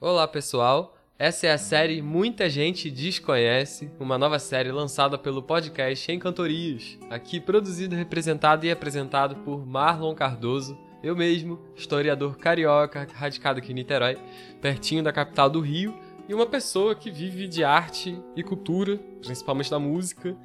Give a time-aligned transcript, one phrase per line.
[0.00, 6.12] Olá pessoal, essa é a série Muita Gente Desconhece, uma nova série lançada pelo podcast
[6.12, 13.72] Encantorias, aqui produzido, representado e apresentado por Marlon Cardoso, eu mesmo, historiador carioca, radicado aqui
[13.72, 14.16] em Niterói,
[14.60, 15.94] pertinho da capital do Rio,
[16.28, 20.36] e uma pessoa que vive de arte e cultura, principalmente da música,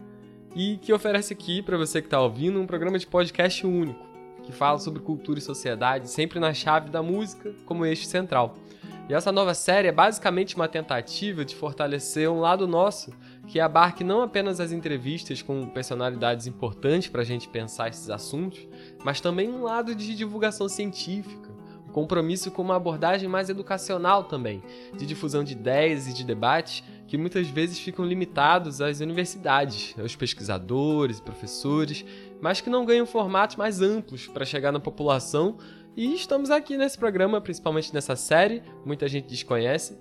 [0.56, 4.06] e que oferece aqui para você que está ouvindo um programa de podcast único,
[4.44, 8.56] que fala sobre cultura e sociedade, sempre na chave da música como eixo central.
[9.10, 13.12] E essa nova série é basicamente uma tentativa de fortalecer um lado nosso,
[13.48, 18.68] que abarque não apenas as entrevistas com personalidades importantes para a gente pensar esses assuntos,
[19.04, 21.50] mas também um lado de divulgação científica,
[21.88, 24.64] um compromisso com uma abordagem mais educacional também,
[24.98, 30.16] de difusão de ideias e de debates que muitas vezes ficam limitados às universidades, aos
[30.16, 32.04] pesquisadores e professores,
[32.42, 35.58] mas que não ganham formatos mais amplos para chegar na população.
[35.96, 39.96] E estamos aqui nesse programa, principalmente nessa série, muita gente desconhece,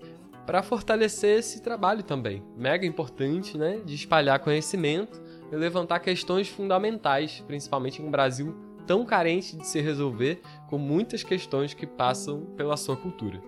[0.47, 2.43] para fortalecer esse trabalho também.
[2.57, 3.81] Mega importante, né?
[3.85, 9.81] De espalhar conhecimento e levantar questões fundamentais, principalmente em um Brasil tão carente de se
[9.81, 13.41] resolver, com muitas questões que passam pela sua cultura.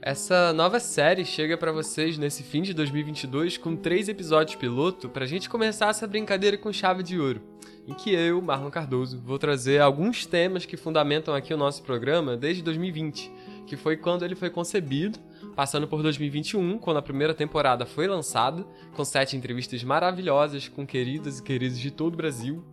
[0.00, 5.24] Essa nova série chega para vocês nesse fim de 2022 com três episódios piloto para
[5.24, 7.40] a gente começar essa brincadeira com chave de ouro
[7.86, 12.36] em que eu, Marlon Cardoso, vou trazer alguns temas que fundamentam aqui o nosso programa
[12.36, 13.30] desde 2020,
[13.66, 15.18] que foi quando ele foi concebido,
[15.54, 21.38] passando por 2021, quando a primeira temporada foi lançada, com sete entrevistas maravilhosas com queridas
[21.38, 22.64] e queridos de todo o Brasil,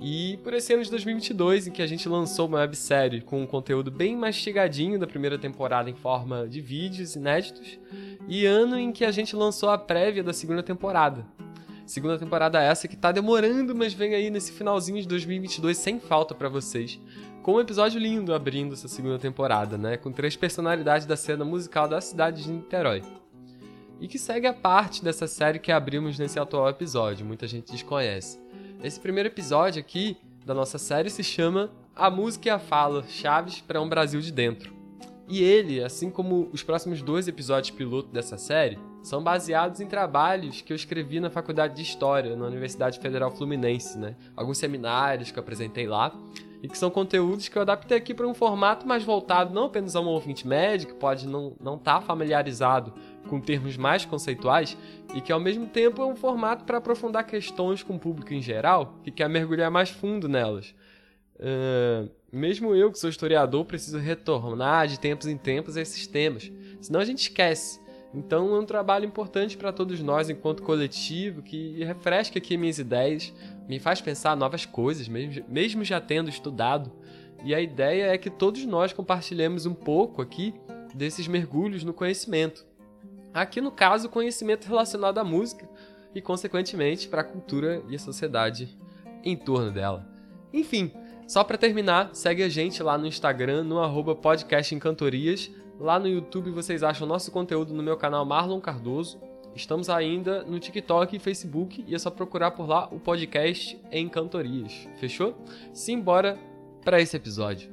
[0.00, 3.46] e por esse ano de 2022, em que a gente lançou uma websérie com um
[3.46, 7.78] conteúdo bem mastigadinho da primeira temporada em forma de vídeos inéditos,
[8.26, 11.26] e ano em que a gente lançou a prévia da segunda temporada,
[11.90, 16.36] Segunda temporada essa que tá demorando, mas vem aí nesse finalzinho de 2022 sem falta
[16.36, 17.00] para vocês.
[17.42, 19.96] Com um episódio lindo abrindo essa segunda temporada, né?
[19.96, 23.02] Com três personalidades da cena musical da cidade de Niterói.
[23.98, 28.38] E que segue a parte dessa série que abrimos nesse atual episódio, muita gente desconhece.
[28.84, 33.62] Esse primeiro episódio aqui da nossa série se chama A Música e a Fala Chaves
[33.62, 34.74] para um Brasil de Dentro.
[35.26, 40.60] E ele, assim como os próximos dois episódios piloto dessa série, são baseados em trabalhos
[40.60, 44.14] que eu escrevi na faculdade de História, na Universidade Federal Fluminense, né?
[44.36, 46.14] Alguns seminários que eu apresentei lá
[46.62, 49.96] e que são conteúdos que eu adaptei aqui para um formato mais voltado não apenas
[49.96, 52.92] a um ouvinte médio, que pode não estar não tá familiarizado
[53.28, 54.76] com termos mais conceituais,
[55.14, 58.42] e que ao mesmo tempo é um formato para aprofundar questões com o público em
[58.42, 60.74] geral, que quer mergulhar mais fundo nelas.
[61.36, 66.52] Uh, mesmo eu, que sou historiador, preciso retornar de tempos em tempos a esses temas,
[66.80, 67.80] senão a gente esquece.
[68.12, 73.32] Então é um trabalho importante para todos nós enquanto coletivo que refresca aqui minhas ideias,
[73.68, 76.90] me faz pensar novas coisas, mesmo, mesmo já tendo estudado.
[77.44, 80.52] E a ideia é que todos nós compartilhemos um pouco aqui
[80.92, 82.66] desses mergulhos no conhecimento.
[83.32, 85.68] Aqui no caso, conhecimento relacionado à música
[86.12, 88.76] e consequentemente para a cultura e a sociedade
[89.22, 90.04] em torno dela.
[90.52, 90.92] Enfim,
[91.28, 94.16] só para terminar, segue a gente lá no Instagram no arroba
[95.80, 99.18] Lá no YouTube vocês acham nosso conteúdo no meu canal Marlon Cardoso.
[99.56, 104.06] Estamos ainda no TikTok e Facebook e é só procurar por lá o podcast em
[104.06, 104.86] cantorias.
[104.98, 105.34] Fechou?
[105.72, 106.38] Simbora
[106.84, 107.72] para esse episódio.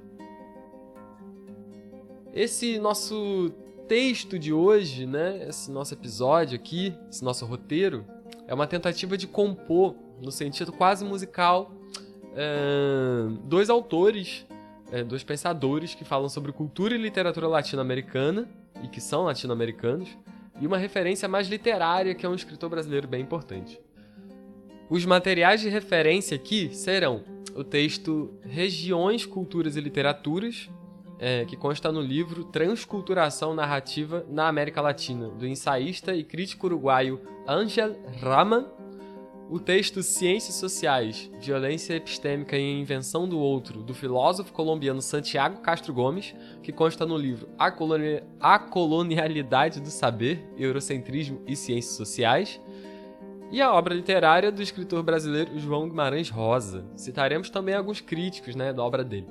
[2.33, 3.51] Esse nosso
[3.89, 8.05] texto de hoje, né, esse nosso episódio aqui, esse nosso roteiro,
[8.47, 11.73] é uma tentativa de compor, no sentido quase musical,
[12.33, 14.46] é, dois autores
[14.91, 18.47] é, dois pensadores que falam sobre cultura e literatura latino-americana,
[18.83, 20.09] e que são latino-americanos,
[20.59, 23.79] e uma referência mais literária, que é um escritor brasileiro bem importante.
[24.89, 30.69] Os materiais de referência aqui serão o texto Regiões, Culturas e Literaturas,
[31.19, 37.19] é, que consta no livro Transculturação Narrativa na América Latina, do ensaísta e crítico uruguaio
[37.47, 38.67] Ángel Raman,
[39.49, 45.93] o texto Ciências Sociais, Violência Epistêmica e Invenção do Outro, do filósofo colombiano Santiago Castro
[45.93, 52.59] Gomes, que consta no livro A, Coloni A Colonialidade do Saber, Eurocentrismo e Ciências Sociais,
[53.49, 56.85] e a obra literária do escritor brasileiro João Guimarães Rosa.
[56.97, 59.27] Citaremos também alguns críticos né, da obra dele.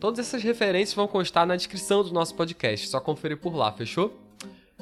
[0.00, 4.18] Todas essas referências vão constar na descrição do nosso podcast, só conferir por lá, fechou?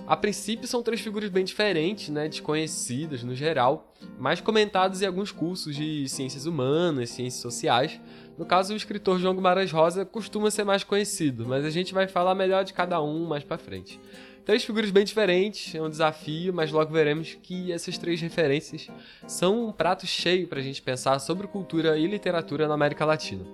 [0.06, 5.30] A princípio são três figuras bem diferentes, né, desconhecidas no geral, mas comentadas em alguns
[5.30, 8.00] cursos de ciências humanas, ciências sociais,
[8.40, 12.08] No caso, o escritor João Guimarães Rosa costuma ser mais conhecido, mas a gente vai
[12.08, 14.00] falar melhor de cada um mais para frente.
[14.46, 18.88] Três figuras bem diferentes, é um desafio, mas logo veremos que essas três referências
[19.26, 23.44] são um prato cheio para a gente pensar sobre cultura e literatura na América Latina.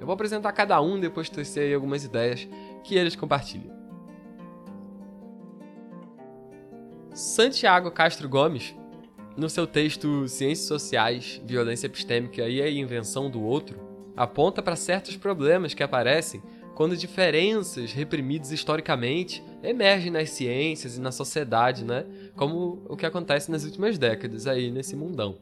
[0.00, 2.48] Eu vou apresentar cada um depois tecer algumas ideias
[2.82, 3.81] que eles compartilham.
[7.14, 8.74] Santiago Castro Gomes,
[9.36, 13.78] no seu texto Ciências Sociais, Violência Epistêmica e a Invenção do Outro,
[14.16, 16.42] aponta para certos problemas que aparecem
[16.74, 22.06] quando diferenças reprimidas historicamente emergem nas ciências e na sociedade, né?
[22.34, 25.38] Como o que acontece nas últimas décadas aí nesse mundão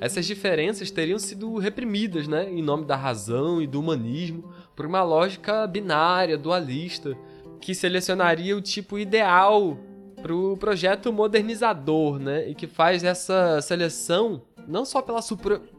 [0.00, 5.02] essas diferenças teriam sido reprimidas, né, em nome da razão e do humanismo, por uma
[5.02, 7.14] lógica binária, dualista,
[7.60, 9.78] que selecionaria o tipo ideal
[10.20, 15.20] para o projeto modernizador, né, e que faz essa seleção não só pela,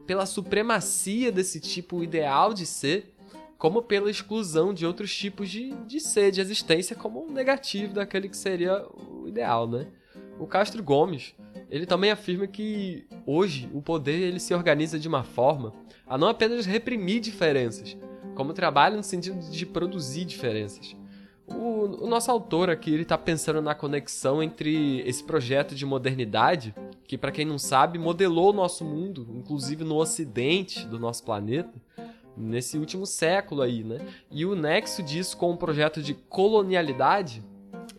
[0.05, 3.13] pela supremacia desse tipo ideal de ser,
[3.57, 8.27] como pela exclusão de outros tipos de, de ser, de existência, como um negativo daquele
[8.27, 9.87] que seria o ideal, né?
[10.39, 11.35] O Castro Gomes,
[11.69, 15.73] ele também afirma que hoje o poder ele se organiza de uma forma
[16.07, 17.95] a não apenas reprimir diferenças,
[18.33, 20.95] como trabalha no sentido de produzir diferenças.
[21.55, 26.73] O, o nosso autor aqui ele está pensando na conexão entre esse projeto de modernidade,
[27.05, 31.73] que para quem não sabe modelou o nosso mundo, inclusive no Ocidente do nosso planeta,
[32.35, 33.99] nesse último século aí, né?
[34.29, 37.43] E o nexo disso com o projeto de colonialidade,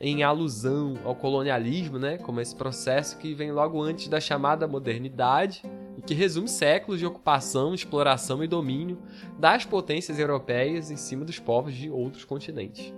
[0.01, 5.63] em alusão ao colonialismo, né, como esse processo que vem logo antes da chamada modernidade
[5.97, 8.99] e que resume séculos de ocupação, exploração e domínio
[9.39, 12.93] das potências europeias em cima dos povos de outros continentes.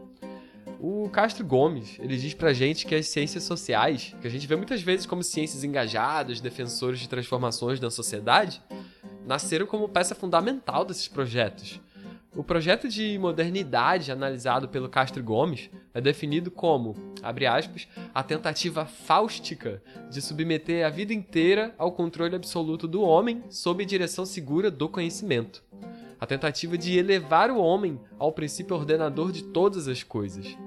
[0.86, 4.54] O Castro Gomes, ele diz pra gente que as ciências sociais, que a gente vê
[4.54, 8.60] muitas vezes como ciências engajadas, defensores de transformações na sociedade,
[9.26, 11.81] nasceram como peça fundamental desses projetos,
[12.36, 18.84] o projeto de modernidade analisado pelo Castro Gomes é definido como, abre aspas, a tentativa
[18.84, 24.87] fáustica de submeter a vida inteira ao controle absoluto do homem sob direção segura do
[24.87, 25.64] conhecimento.
[26.20, 30.58] A tentativa de elevar o homem ao princípio ordenador de todas as coisas.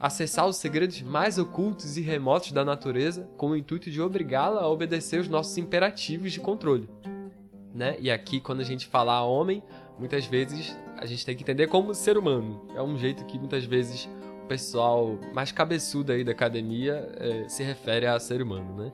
[0.00, 4.68] Acessar os segredos mais ocultos e remotos da natureza com o intuito de obrigá-la a
[4.68, 6.88] obedecer os nossos imperativos de controle.
[7.74, 7.96] Né?
[7.98, 9.62] E aqui, quando a gente fala homem,
[9.98, 12.64] muitas vezes a gente tem que entender como ser humano.
[12.76, 14.08] É um jeito que muitas vezes
[14.44, 18.92] o pessoal mais cabeçudo aí da academia é, se refere a ser humano, né?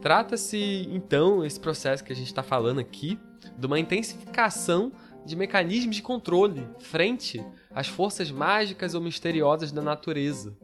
[0.00, 3.18] Trata-se, então, esse processo que a gente está falando aqui,
[3.58, 4.90] de uma intensificação
[5.26, 10.56] de mecanismos de controle frente às forças mágicas ou misteriosas da natureza.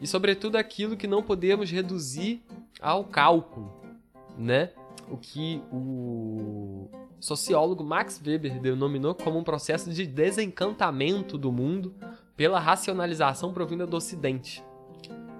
[0.00, 2.42] E, sobretudo, aquilo que não podemos reduzir
[2.80, 3.72] ao cálculo,
[4.36, 4.70] né?
[5.08, 6.88] O que o
[7.20, 11.94] sociólogo Max Weber denominou como um processo de desencantamento do mundo
[12.36, 14.62] pela racionalização provinda do Ocidente,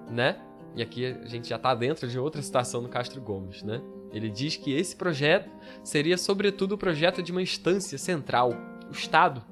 [0.09, 0.39] né?
[0.75, 3.81] E aqui a gente já está dentro de outra citação do Castro Gomes, né?
[4.11, 5.49] Ele diz que esse projeto
[5.83, 8.53] seria sobretudo o projeto de uma instância central,
[8.89, 9.43] o Estado,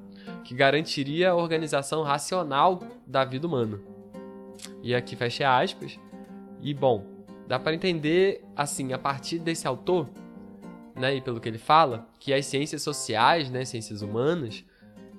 [0.44, 3.80] que garantiria a organização racional da vida humana.
[4.82, 6.00] E aqui fecha aspas.
[6.62, 7.06] E bom,
[7.48, 10.10] dá para entender assim, a partir desse autor,
[10.96, 14.64] né, e pelo que ele fala, que as ciências sociais, né, ciências humanas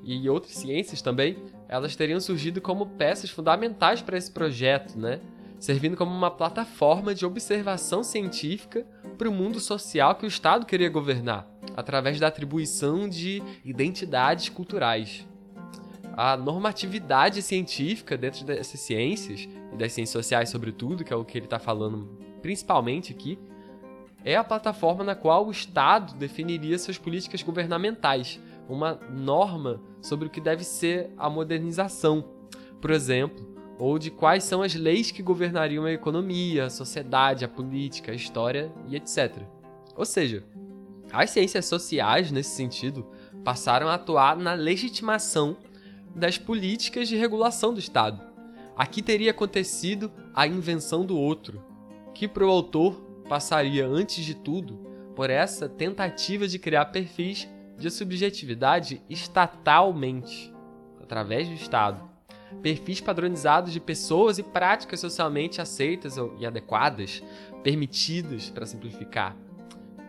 [0.02, 1.36] e outras ciências também,
[1.68, 5.20] elas teriam surgido como peças fundamentais para esse projeto, né,
[5.58, 10.90] servindo como uma plataforma de observação científica para o mundo social que o Estado queria
[10.90, 15.26] governar, através da atribuição de identidades culturais.
[16.16, 21.38] A normatividade científica dentro dessas ciências, e das ciências sociais sobretudo, que é o que
[21.38, 23.38] ele está falando principalmente aqui,
[24.24, 30.30] é a plataforma na qual o Estado definiria suas políticas governamentais, uma norma sobre o
[30.30, 32.24] que deve ser a modernização,
[32.80, 37.48] por exemplo, ou de quais são as leis que governariam a economia, a sociedade, a
[37.48, 39.42] política, a história e etc.
[39.96, 40.44] Ou seja,
[41.12, 43.06] as ciências sociais, nesse sentido,
[43.44, 45.56] passaram a atuar na legitimação
[46.14, 48.20] das políticas de regulação do Estado.
[48.76, 51.62] Aqui teria acontecido a invenção do outro,
[52.12, 52.94] que para o autor
[53.28, 54.74] passaria, antes de tudo,
[55.14, 60.52] por essa tentativa de criar perfis de subjetividade estatalmente,
[61.00, 62.08] através do Estado.
[62.62, 67.22] Perfis padronizados de pessoas e práticas socialmente aceitas e adequadas,
[67.62, 69.36] permitidas, para simplificar.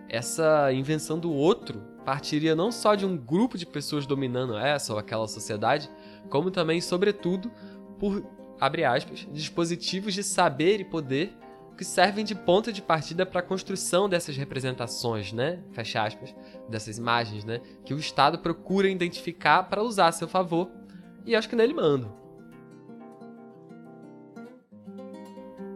[0.10, 5.00] Essa invenção do outro partiria não só de um grupo de pessoas dominando essa ou
[5.00, 5.90] aquela sociedade,
[6.30, 7.52] como também, sobretudo,
[8.00, 8.24] por,
[8.60, 11.36] abre aspas, dispositivos de saber e poder
[11.76, 15.60] que servem de ponto de partida para a construção dessas representações, né?
[15.72, 16.34] Fecha aspas,
[16.70, 17.60] dessas imagens, né?
[17.84, 20.72] Que o Estado procura identificar para usar a seu favor
[21.26, 22.25] e acho que nele mando.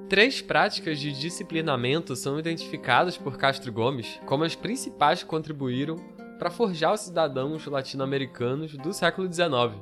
[0.09, 5.97] Três práticas de disciplinamento são identificadas por Castro Gomes como as principais que contribuíram
[6.39, 9.79] para forjar os cidadãos latino-americanos do século XIX: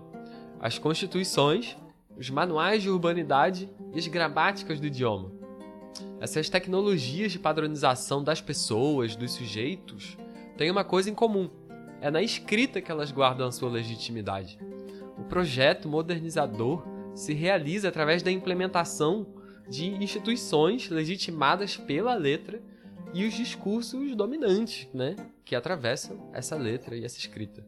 [0.59, 1.77] as constituições,
[2.17, 5.31] os manuais de urbanidade e as gramáticas do idioma.
[6.19, 10.17] Essas tecnologias de padronização das pessoas, dos sujeitos,
[10.57, 11.49] têm uma coisa em comum:
[12.01, 14.59] é na escrita que elas guardam a sua legitimidade.
[15.17, 16.83] O projeto modernizador
[17.15, 19.36] se realiza através da implementação
[19.69, 22.61] de instituições legitimadas pela letra
[23.13, 27.65] e os discursos dominantes, né, que atravessam essa letra e essa escrita.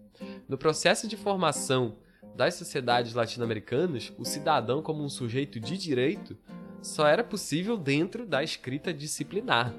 [0.48, 1.98] No processo de formação
[2.36, 6.38] das sociedades latino-americanas, o cidadão como um sujeito de direito
[6.82, 9.74] só era possível dentro da escrita disciplinar.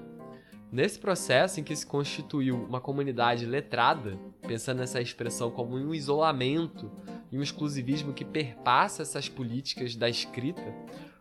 [0.72, 6.90] Nesse processo em que se constituiu uma comunidade letrada, pensando nessa expressão como um isolamento
[7.32, 10.62] e um exclusivismo que perpassa essas políticas da escrita,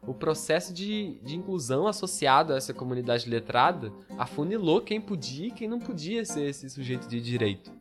[0.09, 5.67] o processo de, de inclusão associado a essa comunidade letrada afunilou quem podia e quem
[5.67, 7.71] não podia ser esse sujeito de direito.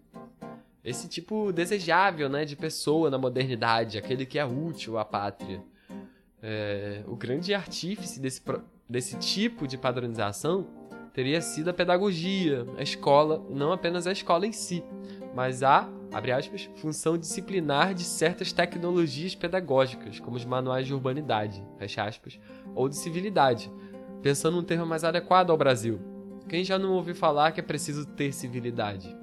[0.84, 5.62] Esse tipo desejável né, de pessoa na modernidade, aquele que é útil à pátria.
[6.42, 8.42] É, o grande artífice desse,
[8.86, 10.66] desse tipo de padronização
[11.14, 14.84] teria sido a pedagogia, a escola, não apenas a escola em si,
[15.34, 21.62] mas a abre aspas, função disciplinar de certas tecnologias pedagógicas, como os manuais de urbanidade,
[21.78, 22.38] fecha aspas,
[22.74, 23.70] ou de civilidade,
[24.22, 26.00] pensando um termo mais adequado ao Brasil.
[26.48, 29.14] Quem já não ouviu falar que é preciso ter civilidade?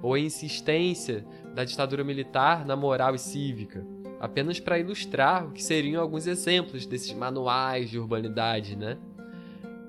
[0.00, 1.24] Ou a insistência
[1.54, 3.86] da ditadura militar na moral e cívica,
[4.18, 8.96] apenas para ilustrar o que seriam alguns exemplos desses manuais de urbanidade, né?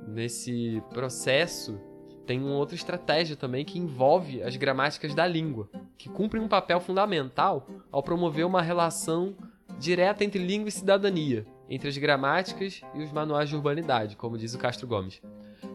[0.07, 1.79] Nesse processo,
[2.25, 6.79] tem uma outra estratégia também que envolve as gramáticas da língua, que cumprem um papel
[6.79, 9.35] fundamental ao promover uma relação
[9.77, 14.53] direta entre língua e cidadania, entre as gramáticas e os manuais de urbanidade, como diz
[14.53, 15.21] o Castro Gomes.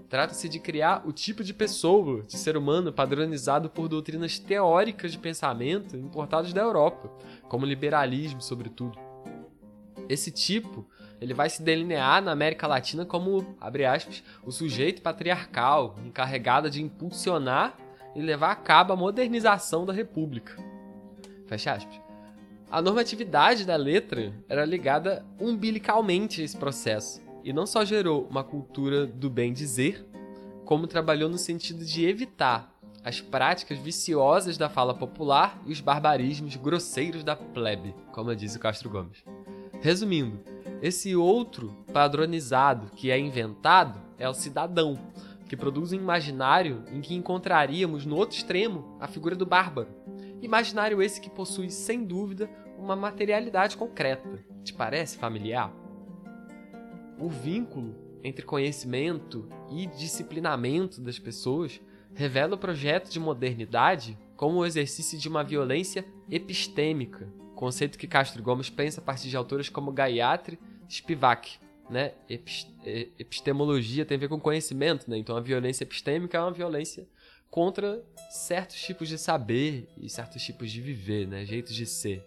[0.08, 5.18] Trata-se de criar o tipo de pessoa, de ser humano padronizado por doutrinas teóricas de
[5.18, 7.10] pensamento importadas da Europa,
[7.42, 8.98] como liberalismo, sobretudo.
[10.08, 10.86] Esse tipo
[11.20, 16.82] ele vai se delinear na América Latina como, abre aspas, o sujeito patriarcal, encarregado de
[16.82, 17.76] impulsionar
[18.14, 20.56] e levar a cabo a modernização da República.
[21.46, 22.00] Fecha aspas.
[22.70, 28.44] A normatividade da letra era ligada umbilicalmente a esse processo, e não só gerou uma
[28.44, 30.06] cultura do bem dizer,
[30.64, 32.70] como trabalhou no sentido de evitar
[33.02, 38.58] as práticas viciosas da fala popular e os barbarismos grosseiros da plebe, como diz o
[38.58, 39.24] Castro Gomes.
[39.80, 40.38] Resumindo,
[40.80, 44.98] esse outro padronizado que é inventado é o cidadão,
[45.48, 49.88] que produz um imaginário em que encontraríamos no outro extremo a figura do bárbaro.
[50.40, 54.44] Imaginário esse que possui, sem dúvida, uma materialidade concreta.
[54.62, 55.72] Te parece familiar?
[57.18, 61.80] O vínculo entre conhecimento e disciplinamento das pessoas
[62.14, 68.40] revela o projeto de modernidade como o exercício de uma violência epistêmica, conceito que Castro
[68.42, 70.58] Gomes pensa a partir de autores como Gayatri
[70.88, 71.58] Spivak.
[71.90, 72.12] Né?
[73.18, 75.16] Epistemologia tem a ver com conhecimento, né?
[75.16, 77.08] então a violência epistêmica é uma violência
[77.50, 81.46] contra certos tipos de saber e certos tipos de viver, né?
[81.46, 82.22] jeitos de ser.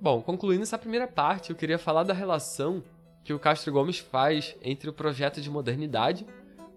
[0.00, 2.82] Bom, concluindo essa primeira parte, eu queria falar da relação
[3.22, 6.26] que o Castro Gomes faz entre o projeto de modernidade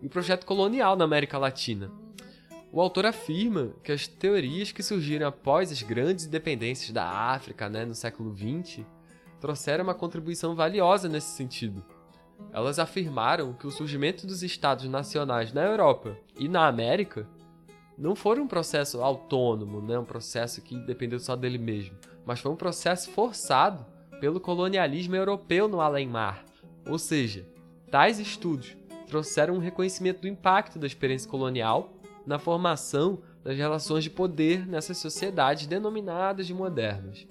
[0.01, 1.89] e o projeto colonial na América Latina.
[2.71, 7.85] O autor afirma que as teorias que surgiram após as grandes independências da África né,
[7.85, 8.85] no século XX
[9.43, 11.83] trouxeram uma contribuição valiosa nesse sentido.
[12.53, 17.27] Elas afirmaram que o surgimento dos estados nacionais na Europa e na América
[17.97, 22.53] não foi um processo autônomo, né, um processo que dependeu só dele mesmo, mas foi
[22.53, 23.85] um processo forçado
[24.21, 26.45] pelo colonialismo europeu no além-mar.
[26.87, 27.45] Ou seja,
[27.91, 31.91] tais estudos trouxeram um reconhecimento do impacto da experiência colonial
[32.25, 37.27] na formação das relações de poder nessas sociedades denominadas de modernas.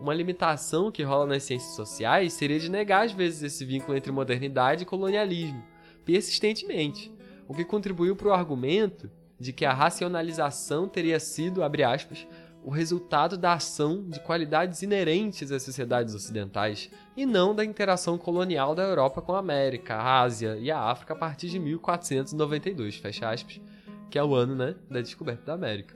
[0.00, 4.10] Uma limitação que rola nas ciências sociais seria de negar às vezes esse vínculo entre
[4.10, 5.62] modernidade e colonialismo,
[6.06, 7.12] persistentemente,
[7.46, 12.26] o que contribuiu para o argumento de que a racionalização teria sido, abre aspas,
[12.64, 18.74] o resultado da ação de qualidades inerentes às sociedades ocidentais e não da interação colonial
[18.74, 23.30] da Europa com a América, a Ásia e a África a partir de 1492, fecha
[23.30, 23.60] aspas,
[24.10, 25.94] que é o ano né, da descoberta da América.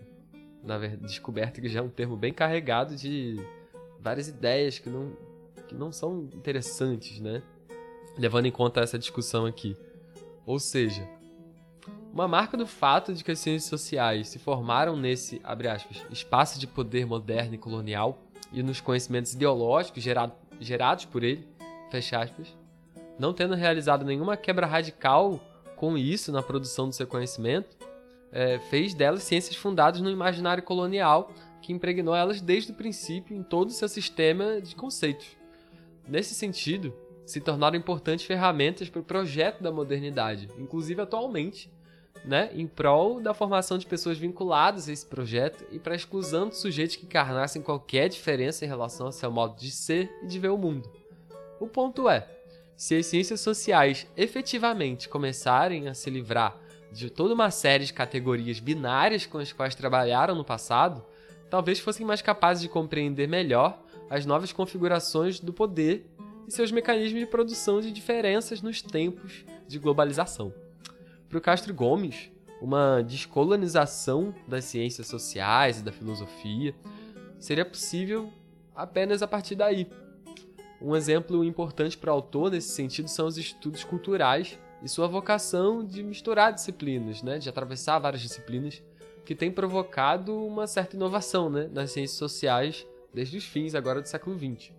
[0.63, 3.37] Na verdade, descoberta que já é um termo bem carregado de
[4.05, 5.17] várias ideias que não,
[5.67, 7.43] que não são interessantes, né?
[8.19, 9.75] levando em conta essa discussão aqui.
[10.45, 11.09] Ou seja,
[12.13, 16.67] uma marca do fato de que as ciências sociais se formaram nesse, aspas, espaço de
[16.67, 18.19] poder moderno e colonial
[18.53, 21.49] e nos conhecimentos ideológicos gerado, gerados por ele,
[21.91, 22.55] fecha aspas,
[23.19, 25.41] não tendo realizado nenhuma quebra radical
[25.77, 27.77] com isso na produção do seu conhecimento,
[28.31, 31.33] é, fez delas ciências fundadas no imaginário colonial
[31.65, 35.29] que impregnou elas desde o princípio em todo o seu sistema de conceitos.
[36.07, 36.95] Nesse sentido,
[37.25, 41.73] se tornaram importantes ferramentas para o projeto da modernidade, inclusive atualmente,
[42.23, 46.51] né, em prol da formação de pessoas vinculadas a esse projeto e para a exclusão
[46.51, 50.39] de sujeitos que encarnassem qualquer diferença em relação ao seu modo de ser e de
[50.39, 50.91] ver o mundo.
[51.59, 52.29] O ponto é,
[52.77, 56.59] se as ciências sociais efetivamente começarem a se livrar
[56.93, 61.05] de toda uma série de categorias binárias com as quais trabalharam no passado,
[61.55, 63.81] talvez fossem mais capazes de compreender melhor
[64.11, 66.05] as novas configurações do poder
[66.49, 70.53] e seus mecanismos de produção de diferenças nos tempos de globalização.
[71.29, 72.29] Para o Castro Gomes,
[72.61, 76.75] uma descolonização das ciências sociais e da filosofia
[77.39, 78.33] seria possível
[78.75, 79.87] apenas a partir daí,
[80.83, 85.85] um exemplo importante para o autor nesse sentido são os estudos culturais e sua vocação
[85.85, 88.83] de misturar disciplinas, né, de atravessar várias disciplinas,
[89.25, 94.09] que tem provocado uma certa inovação né, nas ciências sociais desde os fins agora do
[94.09, 94.73] século XX.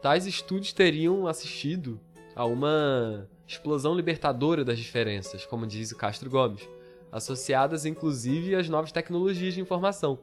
[0.00, 2.00] Tais estudos teriam assistido
[2.34, 6.68] a uma explosão libertadora das diferenças, como diz o Castro Gomes,
[7.10, 10.18] associadas inclusive às novas tecnologias de informação.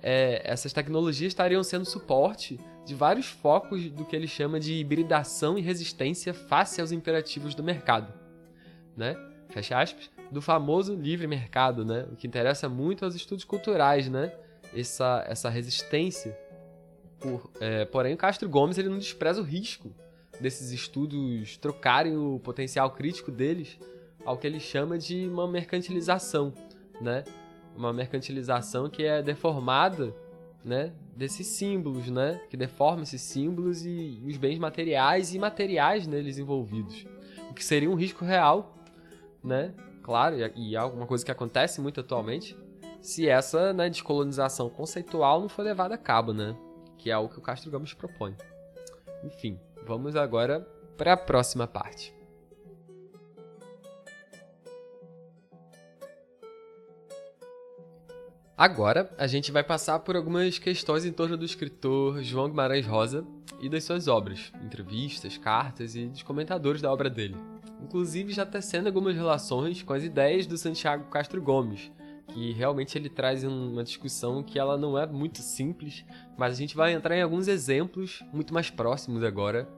[0.00, 5.58] É, essas tecnologias estariam sendo suporte de vários focos do que ele chama de hibridação
[5.58, 8.12] e resistência face aos imperativos do mercado,
[8.96, 9.16] né?
[9.48, 12.06] Fecha aspas, do famoso livre mercado, né?
[12.12, 14.32] O que interessa muito aos estudos culturais, né?
[14.74, 16.38] Essa, essa resistência.
[17.18, 19.90] Por, é, porém, o Castro Gomes ele não despreza o risco
[20.40, 23.78] desses estudos trocarem o potencial crítico deles
[24.24, 26.52] ao que ele chama de uma mercantilização,
[27.00, 27.24] né?
[27.76, 30.14] Uma mercantilização que é deformada
[30.64, 36.06] né, desses símbolos, né, que deforma esses símbolos e, e os bens materiais e imateriais
[36.06, 37.06] neles envolvidos,
[37.50, 38.76] o que seria um risco real,
[39.42, 39.72] né,
[40.08, 42.56] claro, e, e alguma coisa que acontece muito atualmente,
[42.98, 46.56] se essa né, descolonização conceitual não for levada a cabo, né,
[46.96, 48.34] que é o que o Castro Gomes propõe.
[49.22, 50.66] Enfim, vamos agora
[50.96, 52.16] para a próxima parte.
[58.56, 63.26] Agora, a gente vai passar por algumas questões em torno do escritor João Guimarães Rosa
[63.60, 67.36] e das suas obras, entrevistas, cartas e dos comentadores da obra dele.
[67.80, 71.90] Inclusive já tecendo algumas relações com as ideias do Santiago Castro Gomes,
[72.28, 76.04] que realmente ele traz uma discussão que ela não é muito simples,
[76.36, 79.68] mas a gente vai entrar em alguns exemplos muito mais próximos agora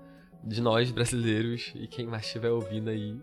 [0.42, 3.16] de nós brasileiros e quem mais estiver ouvindo aí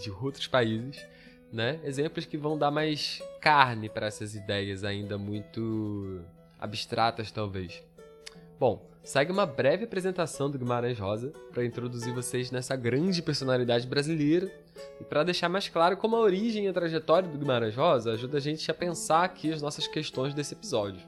[0.00, 1.04] de outros países
[1.52, 1.78] né?
[1.84, 6.24] Exemplos que vão dar mais carne para essas ideias ainda muito
[6.58, 7.82] abstratas, talvez.
[8.58, 14.52] Bom, segue uma breve apresentação do Guimarães Rosa para introduzir vocês nessa grande personalidade brasileira
[15.00, 18.38] e para deixar mais claro como a origem e a trajetória do Guimarães Rosa ajuda
[18.38, 21.00] a gente a pensar aqui as nossas questões desse episódio.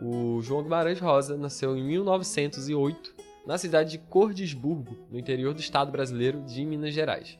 [0.00, 3.14] O João Guimarães Rosa nasceu em 1908
[3.46, 7.38] na cidade de Cordisburgo, no interior do estado brasileiro de Minas Gerais.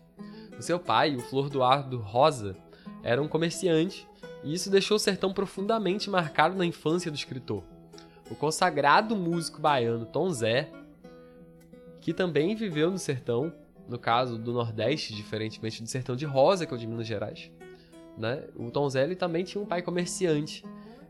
[0.59, 2.57] O seu pai, o Flor do Ardo Rosa,
[3.03, 4.07] era um comerciante,
[4.45, 7.63] e isso deixou o sertão profundamente marcado na infância do escritor.
[8.31, 10.71] O consagrado músico baiano Tom Zé,
[12.01, 13.53] que também viveu no sertão,
[13.89, 17.51] no caso do Nordeste, diferentemente do sertão de Rosa, que é o de Minas Gerais,
[18.17, 18.45] né?
[18.57, 20.65] o Tom Zé ele também tinha um pai comerciante,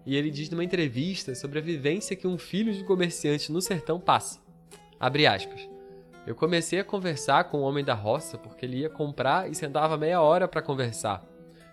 [0.05, 4.01] e ele diz numa entrevista sobre a vivência que um filho de comerciante no sertão
[4.01, 4.41] passa.
[4.99, 5.69] Abre aspas.
[6.27, 9.97] Eu comecei a conversar com o homem da roça porque ele ia comprar e sentava
[9.97, 11.25] meia hora para conversar.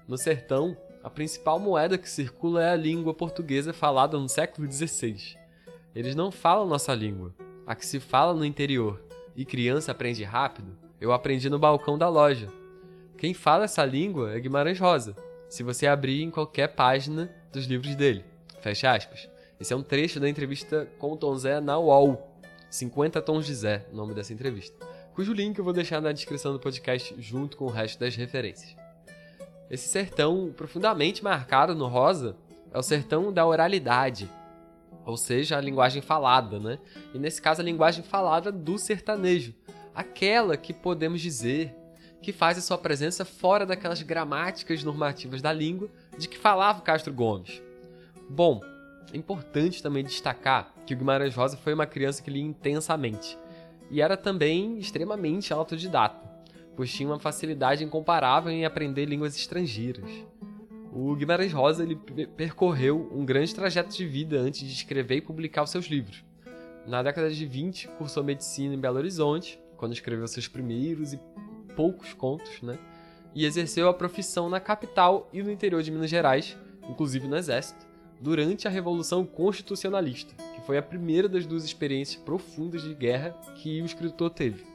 [0.08, 5.38] No sertão, a principal moeda que circula é a língua portuguesa falada no século XVI.
[5.96, 7.34] Eles não falam nossa língua,
[7.66, 9.02] a que se fala no interior,
[9.36, 10.78] e criança aprende rápido.
[11.00, 12.50] Eu aprendi no balcão da loja.
[13.18, 15.16] Quem fala essa língua é Guimarães Rosa,
[15.48, 18.26] se você abrir em qualquer página dos livros dele.
[18.62, 19.30] Fecha aspas.
[19.60, 22.30] Esse é um trecho da entrevista com o Tom Zé na UOL,
[22.70, 24.78] 50 Tons de Zé, nome dessa entrevista,
[25.14, 28.79] cujo link eu vou deixar na descrição do podcast junto com o resto das referências.
[29.70, 32.36] Esse sertão profundamente marcado no rosa
[32.72, 34.30] é o sertão da oralidade,
[35.06, 36.80] ou seja, a linguagem falada, né?
[37.14, 39.54] E nesse caso a linguagem falada do sertanejo,
[39.94, 41.76] aquela que podemos dizer
[42.22, 47.14] que faz a sua presença fora daquelas gramáticas normativas da língua de que falava Castro
[47.14, 47.62] Gomes.
[48.30, 48.62] Bom,
[49.14, 53.38] é importante também destacar que o Guimarães Rosa foi uma criança que lia intensamente.
[53.92, 56.29] e era também extremamente autodidata,
[56.86, 60.10] tinha uma facilidade incomparável em aprender línguas estrangeiras.
[60.92, 61.96] O Guimarães Rosa ele
[62.36, 66.24] percorreu um grande trajeto de vida antes de escrever e publicar os seus livros.
[66.88, 71.20] Na década de 20, cursou medicina em Belo Horizonte, quando escreveu seus primeiros e
[71.76, 72.78] poucos contos, né?
[73.36, 76.58] E exerceu a profissão na capital e no interior de Minas Gerais,
[76.90, 77.86] inclusive no Exército,
[78.20, 83.82] durante a Revolução Constitucionalista, que foi a primeira das duas experiências profundas de guerra que
[83.82, 84.69] o escritor teve.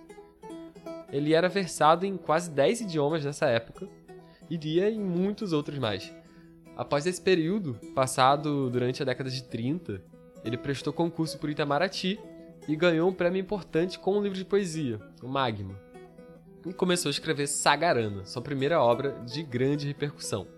[1.15, 3.89] Ele era versado em quase 10 idiomas nessa época
[4.51, 6.13] e lia em muitos outros mais.
[6.77, 10.03] Após esse período, passado durante a década de 30,
[10.45, 12.19] ele prestou concurso por Itamaraty
[12.67, 15.79] e ganhou um prêmio importante com um livro de poesia, o Magma.
[16.67, 20.49] E começou a escrever Sagarana, sua primeira obra de grande repercussão.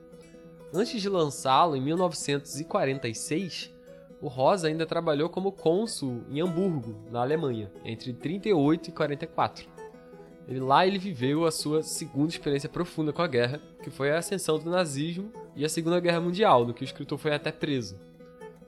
[0.73, 3.75] Antes de lançá-lo em 1946,
[4.23, 9.76] o Rosa ainda trabalhou como cônsul em Hamburgo, na Alemanha, entre 38 e 44.
[10.49, 14.19] Ele, lá ele viveu a sua segunda experiência profunda com a guerra, que foi a
[14.19, 17.99] ascensão do nazismo e a Segunda Guerra Mundial, no que o escritor foi até preso.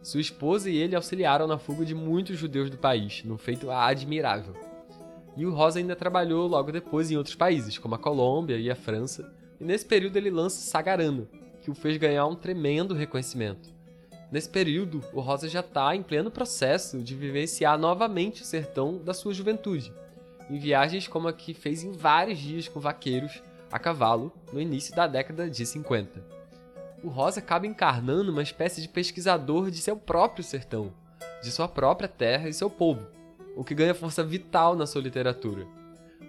[0.03, 4.55] Sua esposa e ele auxiliaram na fuga de muitos judeus do país, num feito admirável.
[5.37, 8.75] E o Rosa ainda trabalhou logo depois em outros países, como a Colômbia e a
[8.75, 11.29] França, e nesse período ele lança Sagarana,
[11.63, 13.73] que o fez ganhar um tremendo reconhecimento.
[14.33, 19.15] Nesse período, o Rosa já está em pleno processo de vivenciar novamente o sertão da
[19.15, 19.93] sua juventude
[20.51, 24.95] em viagens como a que fez em vários dias com vaqueiros a cavalo no início
[24.95, 26.39] da década de 50.
[27.03, 30.93] O Rosa acaba encarnando uma espécie de pesquisador de seu próprio sertão,
[31.43, 33.07] de sua própria terra e seu povo,
[33.55, 35.67] o que ganha força vital na sua literatura.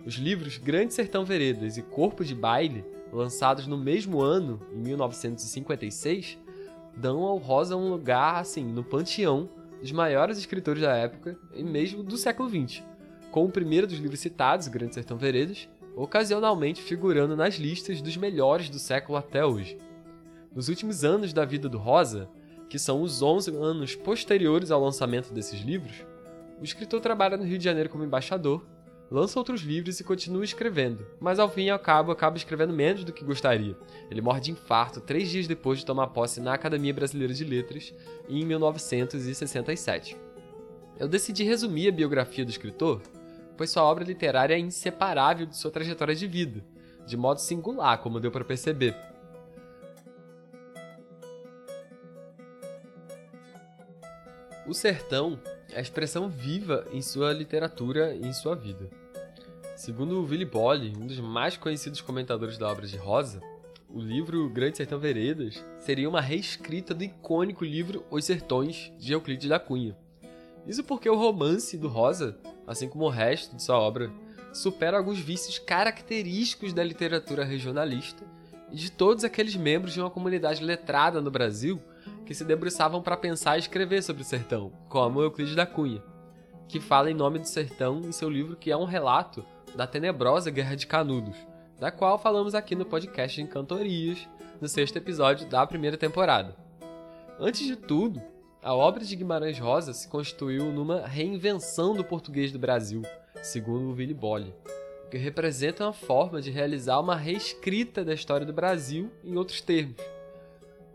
[0.06, 6.38] Os livros Grande Sertão Veredas e Corpo de Baile, lançados no mesmo ano, em 1956,
[6.96, 9.50] dão ao Rosa um lugar assim no panteão
[9.82, 12.84] dos maiores escritores da época e mesmo do século XX,
[13.32, 18.18] com o primeiro dos livros citados, O Grande Sertão Veredas, ocasionalmente figurando nas listas dos
[18.18, 19.78] melhores do século até hoje.
[20.56, 22.30] Nos últimos anos da vida do Rosa,
[22.70, 26.06] que são os 11 anos posteriores ao lançamento desses livros,
[26.60, 28.66] o escritor trabalha no Rio de Janeiro como embaixador,
[29.12, 33.04] lança outros livros e continua escrevendo, mas ao fim e ao cabo acaba escrevendo menos
[33.04, 33.76] do que gostaria.
[34.10, 37.94] Ele morre de infarto três dias depois de tomar posse na Academia Brasileira de Letras,
[38.28, 40.18] em 1967.
[41.00, 43.02] Eu decidi resumir a biografia do escritor
[43.60, 46.64] pois sua obra literária é inseparável de sua trajetória de vida,
[47.06, 48.96] de modo singular, como deu para perceber.
[54.66, 55.38] O sertão
[55.74, 58.90] é a expressão viva em sua literatura e em sua vida.
[59.76, 63.42] Segundo Willy Bolle, um dos mais conhecidos comentadores da obra de Rosa,
[63.90, 69.50] o livro Grande Sertão Veredas seria uma reescrita do icônico livro Os Sertões, de Euclides
[69.50, 69.98] da Cunha.
[70.66, 72.40] Isso porque o romance do Rosa
[72.70, 74.12] assim como o resto de sua obra,
[74.54, 78.24] supera alguns vícios característicos da literatura regionalista
[78.72, 81.82] e de todos aqueles membros de uma comunidade letrada no Brasil
[82.28, 86.04] que se debruçavam para pensar e escrever sobre o sertão, como Euclides da Cunha,
[86.68, 89.44] que fala em nome do sertão em seu livro que é um relato
[89.76, 91.38] da tenebrosa Guerra de Canudos,
[91.80, 94.28] da qual falamos aqui no podcast em Cantorias,
[94.62, 96.56] no sexto episódio da primeira temporada.
[97.40, 98.22] Antes de tudo,
[98.62, 103.02] a obra de Guimarães Rosa se constituiu numa reinvenção do português do Brasil,
[103.42, 104.54] segundo o Willy Bolle,
[105.10, 109.96] que representa uma forma de realizar uma reescrita da história do Brasil em outros termos.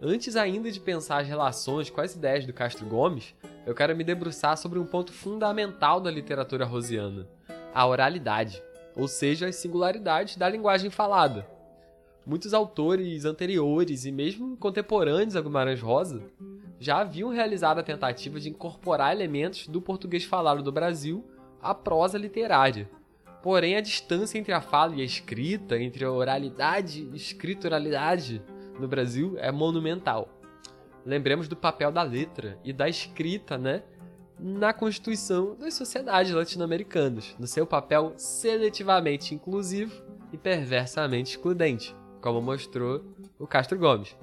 [0.01, 3.35] Antes ainda de pensar as relações com as ideias do Castro Gomes,
[3.67, 7.27] eu quero me debruçar sobre um ponto fundamental da literatura rosiana,
[7.73, 8.63] a oralidade,
[8.95, 11.47] ou seja, as singularidades da linguagem falada.
[12.27, 16.23] Muitos autores anteriores e mesmo contemporâneos a Guimarães Rosa
[16.79, 21.25] já haviam realizado a tentativa de incorporar elementos do português falado do Brasil
[21.63, 22.89] à prosa literária.
[23.43, 28.43] Porém, a distância entre a fala e a escrita, entre a oralidade e escrituralidade
[28.79, 30.29] no Brasil é monumental.
[31.05, 33.83] Lembremos do papel da letra e da escrita, né,
[34.39, 43.05] na constituição das sociedades latino-americanas, no seu papel seletivamente inclusivo e perversamente excludente, como mostrou
[43.39, 44.17] o Castro Gomes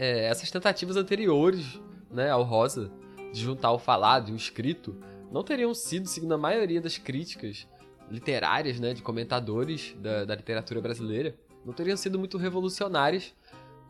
[0.00, 1.78] é, essas tentativas anteriores
[2.10, 2.90] né, ao Rosa
[3.34, 4.96] de juntar o falado e o escrito
[5.30, 7.68] não teriam sido, segundo a maioria das críticas
[8.10, 11.36] literárias, né, de comentadores da, da literatura brasileira,
[11.66, 13.34] não teriam sido muito revolucionárias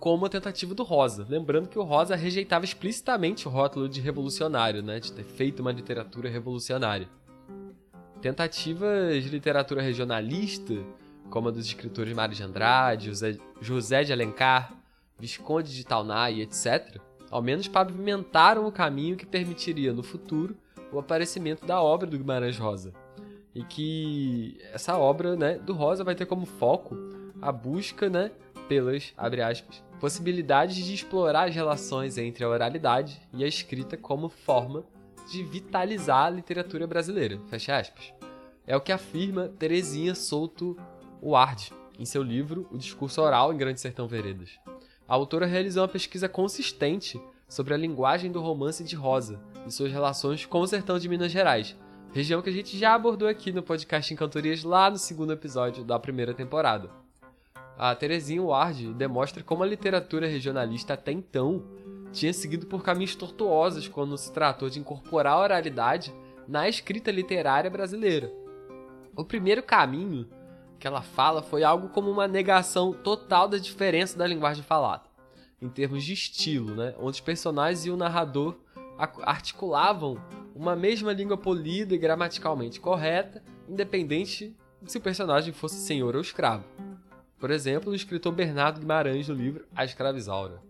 [0.01, 1.25] como a tentativa do Rosa.
[1.29, 5.71] Lembrando que o Rosa rejeitava explicitamente o rótulo de revolucionário, né, de ter feito uma
[5.71, 7.09] literatura revolucionária.
[8.21, 10.75] Tentativas de literatura regionalista,
[11.31, 14.80] como a dos escritores Mário de Andrade, José, José de Alencar,
[15.21, 16.99] Visconde de Taunay, etc.,
[17.31, 20.57] ao menos pavimentaram o caminho que permitiria, no futuro,
[20.93, 22.93] o aparecimento da obra do Guimarães Rosa.
[23.55, 26.97] e que essa obra né, do Rosa vai ter como foco
[27.43, 28.31] a busca né,
[28.69, 34.29] pelas, abre aspas, possibilidades de explorar as relações entre a oralidade e a escrita como
[34.29, 34.85] forma
[35.31, 38.13] de vitalizar a literatura brasileira, fecha aspas.
[38.67, 40.77] É o que afirma Terezinha Souto
[41.21, 44.59] Ward em seu livro O Discurso Oral em Grande Sertão Veredas.
[45.11, 49.91] A autora realizou uma pesquisa consistente sobre a linguagem do romance de Rosa e suas
[49.91, 51.77] relações com o sertão de Minas Gerais,
[52.13, 55.99] região que a gente já abordou aqui no podcast Encantorias lá no segundo episódio da
[55.99, 56.93] primeira temporada.
[57.77, 61.65] A Terezinha Ward demonstra como a literatura regionalista até então
[62.13, 66.15] tinha seguido por caminhos tortuosos quando se tratou de incorporar a oralidade
[66.47, 68.33] na escrita literária brasileira.
[69.17, 70.29] O primeiro caminho
[70.81, 75.05] que ela fala foi algo como uma negação total da diferença da linguagem falada,
[75.61, 76.95] em termos de estilo, né?
[76.99, 78.57] onde os personagens e o narrador
[79.23, 80.19] articulavam
[80.55, 86.65] uma mesma língua polida e gramaticalmente correta, independente se o personagem fosse senhor ou escravo.
[87.39, 90.61] Por exemplo, o escritor Bernardo Guimarães no livro A Escravizaura,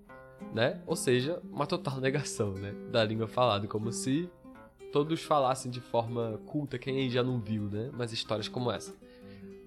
[0.53, 0.81] né?
[0.87, 4.29] Ou seja, uma total negação, né, da língua falada, como se
[4.93, 8.95] todos falassem de forma culta, quem já não viu, né, mas histórias como essa.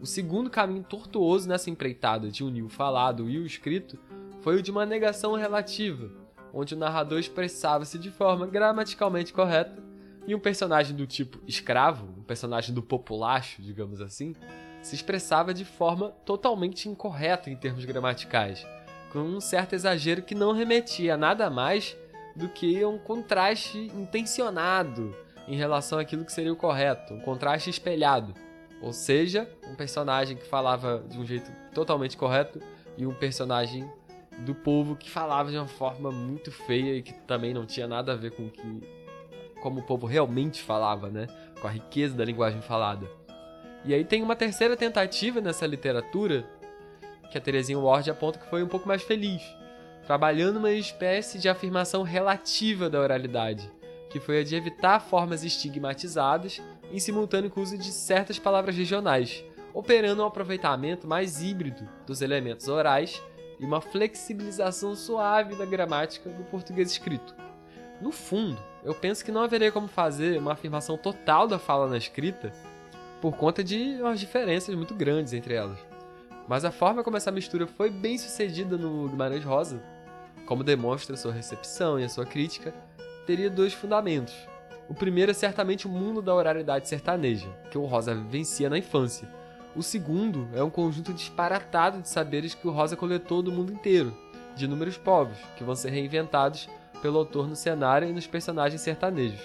[0.03, 3.97] O segundo caminho tortuoso nessa empreitada de unir o falado e o escrito
[4.41, 6.11] foi o de uma negação relativa,
[6.53, 9.81] onde o narrador expressava-se de forma gramaticalmente correta
[10.27, 14.35] e um personagem do tipo escravo, um personagem do populacho, digamos assim,
[14.81, 18.67] se expressava de forma totalmente incorreta em termos gramaticais,
[19.09, 21.95] com um certo exagero que não remetia a nada mais
[22.35, 25.15] do que um contraste intencionado
[25.47, 28.42] em relação àquilo que seria o correto, um contraste espelhado.
[28.83, 32.59] Ou seja, um personagem que falava de um jeito totalmente correto
[32.97, 33.89] e um personagem
[34.39, 38.11] do povo que falava de uma forma muito feia e que também não tinha nada
[38.11, 38.83] a ver com que
[39.61, 41.27] como o povo realmente falava, né?
[41.61, 43.09] Com a riqueza da linguagem falada.
[43.85, 46.45] E aí tem uma terceira tentativa nessa literatura
[47.31, 49.41] que a Terezinha Ward aponta que foi um pouco mais feliz,
[50.05, 53.71] trabalhando uma espécie de afirmação relativa da oralidade,
[54.09, 56.61] que foi a de evitar formas estigmatizadas
[56.93, 62.21] em simultâneo com o uso de certas palavras regionais, operando um aproveitamento mais híbrido dos
[62.21, 63.19] elementos orais
[63.59, 67.35] e uma flexibilização suave da gramática do português escrito.
[67.99, 71.97] No fundo, eu penso que não haveria como fazer uma afirmação total da fala na
[71.97, 72.53] escrita
[73.19, 75.79] por conta de umas diferenças muito grandes entre elas.
[76.47, 79.81] Mas a forma como essa mistura foi bem sucedida no Guimarães Rosa,
[80.45, 82.71] como demonstra sua recepção e a sua crítica,
[83.25, 84.35] teria dois fundamentos.
[84.89, 89.27] O primeiro é certamente o mundo da oralidade sertaneja, que o Rosa vivencia na infância.
[89.75, 94.15] O segundo é um conjunto disparatado de saberes que o Rosa coletou do mundo inteiro,
[94.55, 96.69] de inúmeros povos, que vão ser reinventados
[97.01, 99.41] pelo autor no cenário e nos personagens sertanejos.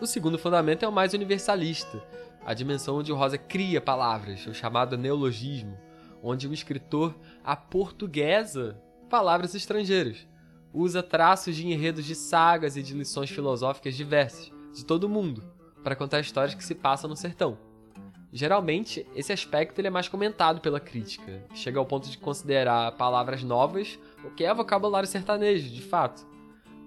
[0.00, 2.02] O segundo fundamento é o mais universalista,
[2.44, 5.76] a dimensão onde o Rosa cria palavras, o chamado neologismo,
[6.22, 8.76] onde o escritor aportuguesa
[9.08, 10.26] palavras estrangeiras,
[10.72, 15.42] usa traços de enredos de sagas e de lições filosóficas diversas, de todo mundo,
[15.82, 17.58] para contar histórias que se passam no sertão.
[18.32, 23.98] Geralmente, esse aspecto é mais comentado pela crítica, chega ao ponto de considerar palavras novas
[24.24, 26.24] o que é vocabulário sertanejo, de fato.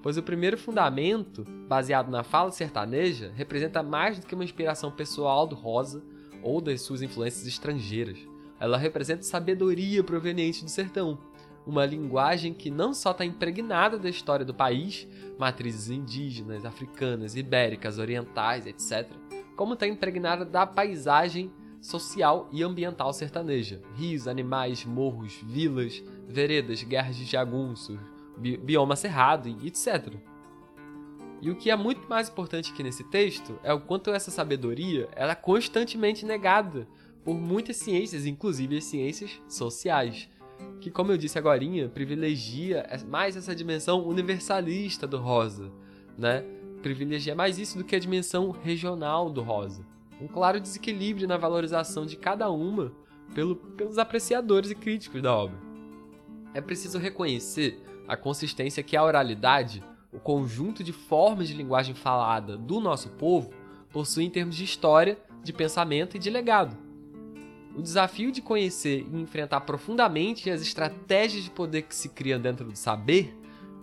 [0.02, 5.46] Pois o primeiro fundamento, baseado na fala sertaneja, representa mais do que uma inspiração pessoal
[5.46, 6.02] do Rosa
[6.42, 8.20] ou das suas influências estrangeiras.
[8.60, 11.18] Ela representa sabedoria proveniente do sertão,
[11.66, 17.98] uma linguagem que não só está impregnada da história do país, matrizes indígenas, africanas, ibéricas,
[17.98, 19.10] orientais, etc.,
[19.56, 23.82] como está impregnada da paisagem social e ambiental sertaneja.
[23.96, 28.00] Rios, animais, morros, vilas, veredas, guerras de jagunços,
[28.38, 30.14] bi bioma cerrado etc.
[31.42, 35.10] E o que é muito mais importante aqui nesse texto é o quanto essa sabedoria
[35.14, 36.88] ela é constantemente negada
[37.24, 40.30] por muitas ciências, inclusive as ciências sociais
[40.84, 41.62] que, como eu disse agora,
[41.94, 45.72] privilegia mais essa dimensão universalista do rosa,
[46.18, 46.44] né?
[46.82, 49.86] Privilegia mais isso do que a dimensão regional do rosa.
[50.20, 52.92] Um claro desequilíbrio na valorização de cada uma
[53.34, 55.58] pelo, pelos apreciadores e críticos da obra.
[56.54, 62.58] É preciso reconhecer a consistência que a oralidade, o conjunto de formas de linguagem falada
[62.58, 63.52] do nosso povo,
[63.90, 66.83] possui em termos de história, de pensamento e de legado
[67.76, 72.66] o desafio de conhecer e enfrentar profundamente as estratégias de poder que se criam dentro
[72.66, 73.36] do saber,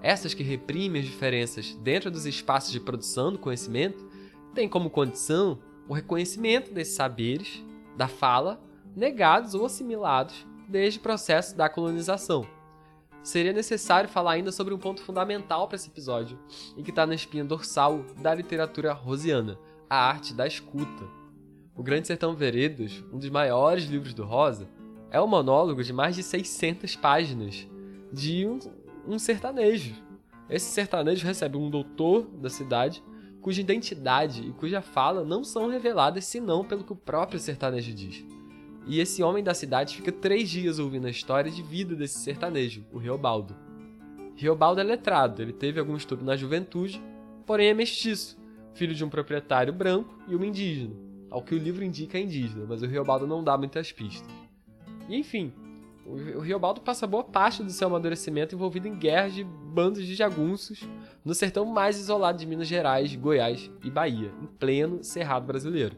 [0.03, 4.07] essas que reprimem as diferenças dentro dos espaços de produção do conhecimento,
[4.55, 7.65] tem como condição o reconhecimento desses saberes,
[7.97, 8.61] da fala,
[8.97, 12.47] negados ou assimilados desde o processo da colonização.
[13.23, 16.39] Seria necessário falar ainda sobre um ponto fundamental para esse episódio
[16.77, 19.59] e que está na espinha dorsal da literatura rosiana,
[19.91, 21.20] a arte da escuta
[21.77, 24.69] O Grande Sertão Veredas, um dos maiores livros do Rosa,
[25.11, 27.67] é um monólogo de mais de 600 páginas
[28.13, 28.59] de um,
[29.07, 29.95] um sertanejo.
[30.49, 33.03] Esse sertanejo recebe um doutor da cidade
[33.41, 38.25] cuja identidade e cuja fala não são reveladas senão pelo que o próprio sertanejo diz.
[38.87, 42.85] E esse homem da cidade fica três dias ouvindo a história de vida desse sertanejo,
[42.93, 43.57] o Riobaldo.
[44.37, 47.01] Riobaldo é letrado, ele teve algum estudo na juventude,
[47.47, 48.39] porém é mestiço,
[48.75, 51.10] filho de um proprietário branco e uma indígena.
[51.31, 54.31] Ao que o livro indica é indígena, mas o Riobaldo não dá muitas pistas.
[55.09, 55.53] E enfim,
[56.05, 60.83] o Riobaldo passa boa parte do seu amadurecimento envolvido em guerras de bandos de jagunços
[61.25, 65.97] no sertão mais isolado de Minas Gerais, Goiás e Bahia, em pleno Cerrado brasileiro.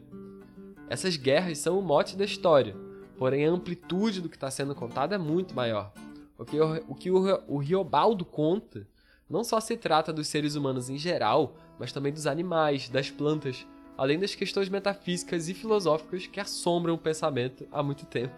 [0.87, 2.75] Essas guerras são o mote da história,
[3.17, 5.91] porém a amplitude do que está sendo contado é muito maior.
[6.37, 8.87] O que, o, o, que o, o Riobaldo conta
[9.29, 13.65] não só se trata dos seres humanos em geral, mas também dos animais, das plantas,
[13.97, 18.35] além das questões metafísicas e filosóficas que assombram o pensamento há muito tempo.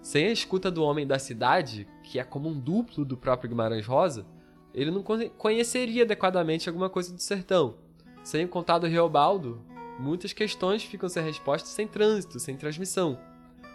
[0.00, 3.86] Sem a escuta do homem da cidade, que é como um duplo do próprio Guimarães
[3.86, 4.26] Rosa,
[4.74, 7.76] ele não conheceria adequadamente alguma coisa do sertão.
[8.24, 9.62] Sem o contado Riobaldo,
[9.98, 13.18] muitas questões ficam sem resposta sem trânsito, sem transmissão.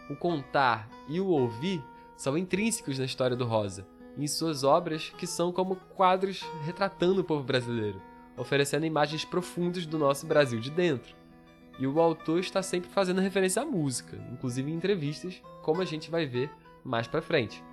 [0.09, 1.83] O contar e o ouvir
[2.15, 7.23] são intrínsecos na história do Rosa, em suas obras que são como quadros retratando o
[7.23, 8.01] povo brasileiro,
[8.37, 11.15] oferecendo imagens profundas do nosso Brasil de dentro.
[11.79, 16.09] E o autor está sempre fazendo referência à música, inclusive em entrevistas, como a gente
[16.09, 16.49] vai ver
[16.83, 17.63] mais para frente.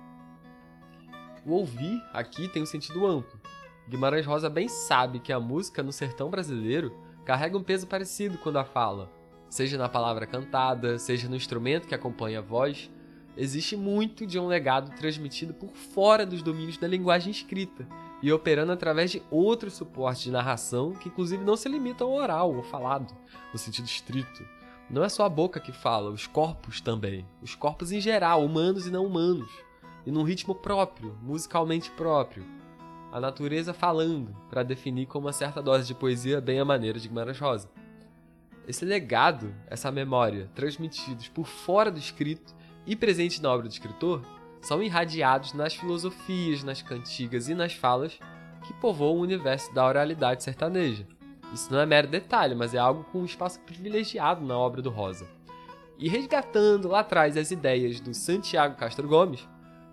[1.45, 3.39] O ouvir aqui tem um sentido amplo.
[3.87, 8.57] Guimarães Rosa bem sabe que a música no sertão brasileiro carrega um peso parecido quando
[8.57, 9.11] a fala,
[9.49, 12.89] seja na palavra cantada, seja no instrumento que acompanha a voz,
[13.37, 17.87] existe muito de um legado transmitido por fora dos domínios da linguagem escrita
[18.21, 22.55] e operando através de outros suportes de narração que, inclusive, não se limitam ao oral
[22.55, 23.15] ou falado,
[23.51, 24.45] no sentido estrito.
[24.89, 27.25] Não é só a boca que fala, os corpos também.
[27.41, 29.49] Os corpos em geral, humanos e não humanos.
[30.05, 32.45] E num ritmo próprio, musicalmente próprio.
[33.11, 37.07] A natureza falando, para definir com uma certa dose de poesia bem a maneira de
[37.07, 37.69] Guimarães Rosa.
[38.67, 42.53] Esse legado, essa memória, transmitidos por fora do escrito,
[42.85, 44.21] e presentes na obra do escritor
[44.65, 48.17] são irradiados nas filosofias, nas cantigas e nas falas
[48.65, 51.05] que povoam o universo da oralidade sertaneja.
[51.53, 54.89] Isso não é mero detalhe, mas é algo com um espaço privilegiado na obra do
[54.89, 55.27] Rosa.
[55.99, 59.47] E resgatando lá atrás as ideias do Santiago Castro Gomes,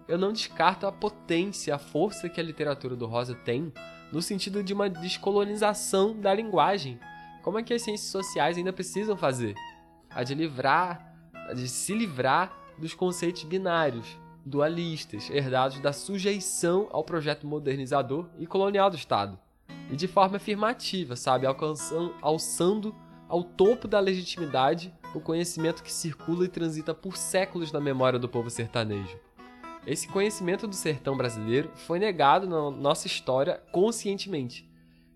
[0.09, 3.71] eu não descarto a potência, a força que a literatura do Rosa tem
[4.11, 6.99] no sentido de uma descolonização da linguagem.
[7.43, 9.55] Como é que as ciências sociais ainda precisam fazer?
[10.11, 17.05] A de livrar, a de se livrar dos conceitos binários, dualistas, herdados da sujeição ao
[17.05, 19.39] projeto modernizador e colonial do Estado.
[19.91, 22.95] E de forma afirmativa, sabe, alcançando, alçando
[23.29, 28.29] ao topo da legitimidade o conhecimento que circula e transita por séculos na memória do
[28.29, 29.19] povo sertanejo.
[29.87, 34.71] Esse conhecimento do sertão brasileiro foi negado na nossa história conscientemente,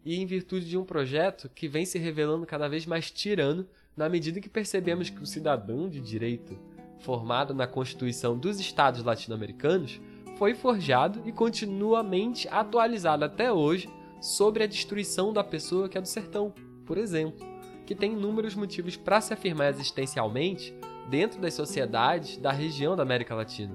[0.05, 4.09] e em virtude de um projeto que vem se revelando cada vez mais tirano na
[4.09, 6.59] medida que percebemos que o cidadão de direito
[6.99, 10.01] formado na Constituição dos Estados Latino-Americanos,
[10.37, 13.89] foi forjado e continuamente atualizado até hoje
[14.21, 16.53] sobre a destruição da pessoa que é do sertão,
[16.85, 17.47] por exemplo,
[17.87, 20.75] que tem inúmeros motivos para se afirmar existencialmente
[21.09, 23.75] dentro das sociedades da região da América Latina,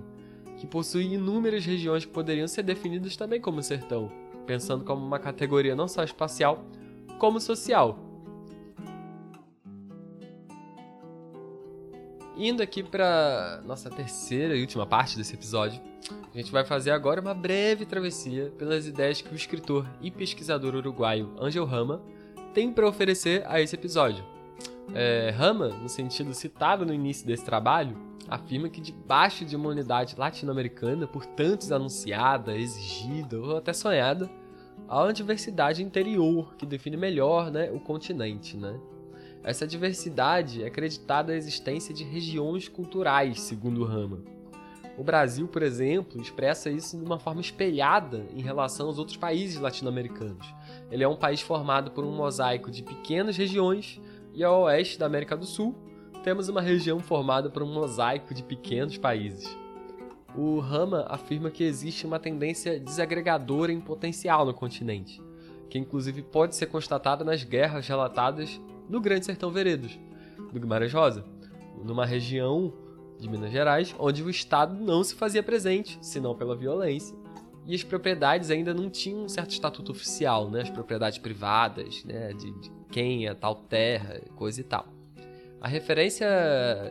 [0.57, 4.12] que possui inúmeras regiões que poderiam ser definidas também como sertão,
[4.45, 6.65] pensando como uma categoria não só espacial,
[7.17, 8.11] como social,
[12.35, 15.81] Indo aqui para nossa terceira e última parte desse episódio,
[16.33, 20.75] a gente vai fazer agora uma breve travessia pelas ideias que o escritor e pesquisador
[20.75, 22.01] uruguaio Angel Rama
[22.53, 24.23] tem para oferecer a esse episódio.
[24.93, 30.15] É, Rama, no sentido citado no início desse trabalho, afirma que debaixo de uma unidade
[30.17, 34.29] latino-americana, por tantos anunciada, exigida ou até sonhada,
[34.87, 38.57] há uma diversidade interior que define melhor né, o continente.
[38.57, 38.79] Né?
[39.43, 44.23] Essa diversidade é acreditada à existência de regiões culturais, segundo Rama.
[44.97, 49.59] O Brasil, por exemplo, expressa isso de uma forma espelhada em relação aos outros países
[49.59, 50.45] latino-americanos.
[50.91, 53.99] Ele é um país formado por um mosaico de pequenas regiões
[54.34, 55.76] e ao oeste da América do Sul
[56.24, 59.57] temos uma região formada por um mosaico de pequenos países.
[60.36, 65.20] O Rama afirma que existe uma tendência desagregadora em potencial no continente,
[65.68, 68.61] que inclusive pode ser constatada nas guerras relatadas
[68.91, 69.97] no Grande Sertão Veredos,
[70.51, 71.23] do Guimarães Rosa,
[71.81, 72.73] numa região
[73.17, 77.15] de Minas Gerais onde o Estado não se fazia presente, senão pela violência.
[77.65, 80.61] E as propriedades ainda não tinham um certo estatuto oficial, né?
[80.61, 82.33] As propriedades privadas, né?
[82.33, 84.87] De, de quem é tal terra, coisa e tal.
[85.61, 86.27] A referência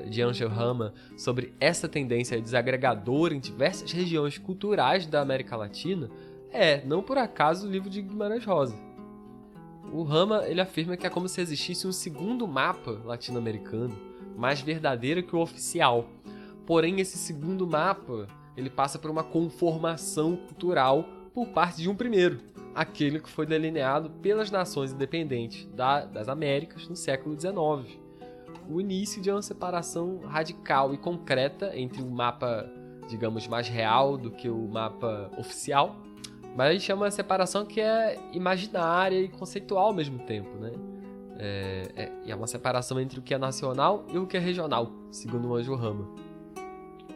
[0.08, 6.08] de Angel Rama sobre essa tendência desagregadora em diversas regiões culturais da América Latina
[6.52, 8.76] é, não por acaso, o livro de Guimarães Rosa.
[9.92, 13.96] O Rama ele afirma que é como se existisse um segundo mapa latino-americano,
[14.36, 16.08] mais verdadeiro que o oficial.
[16.66, 22.40] Porém, esse segundo mapa ele passa por uma conformação cultural por parte de um primeiro,
[22.74, 28.00] aquele que foi delineado pelas nações independentes da, das Américas no século XIX
[28.70, 32.70] o início de uma separação radical e concreta entre o mapa,
[33.08, 35.96] digamos, mais real do que o mapa oficial.
[36.56, 40.72] Mas chama uma separação que é imaginária e conceitual ao mesmo tempo, né?
[41.38, 44.92] É, é, é uma separação entre o que é nacional e o que é regional,
[45.10, 46.06] segundo o Anjo Rama.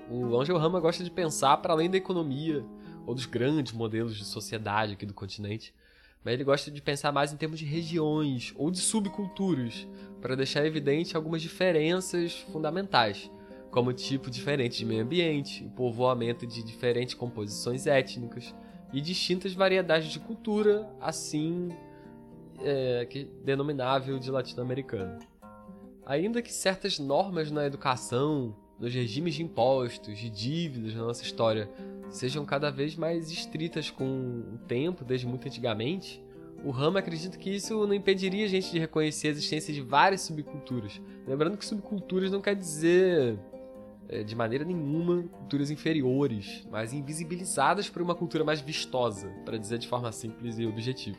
[0.09, 2.65] O Anjo Rama gosta de pensar para além da economia
[3.07, 5.75] ou dos grandes modelos de sociedade aqui do continente,
[6.25, 9.87] mas ele gosta de pensar mais em termos de regiões ou de subculturas,
[10.23, 13.31] para deixar evidente algumas diferenças fundamentais,
[13.71, 18.55] como o tipo diferente de meio ambiente, o povoamento de diferentes composições étnicas
[18.93, 21.69] e distintas variedades de cultura, assim
[22.61, 25.19] é, que denominável de latino-americano.
[26.07, 31.71] Ainda que certas normas na educação, nos regimes de impostos, de dívidas na nossa história
[32.11, 36.23] sejam cada vez mais estritas com o tempo, desde muito antigamente,
[36.65, 40.23] o Rama acredita que isso não impediria a gente de reconhecer a existência de várias
[40.23, 41.01] subculturas.
[41.27, 43.39] Lembrando que subculturas não quer dizer
[44.27, 49.89] de maneira nenhuma culturas inferiores, mas invisibilizadas por uma cultura mais vistosa, para dizer de
[49.89, 51.19] forma simples e objetiva.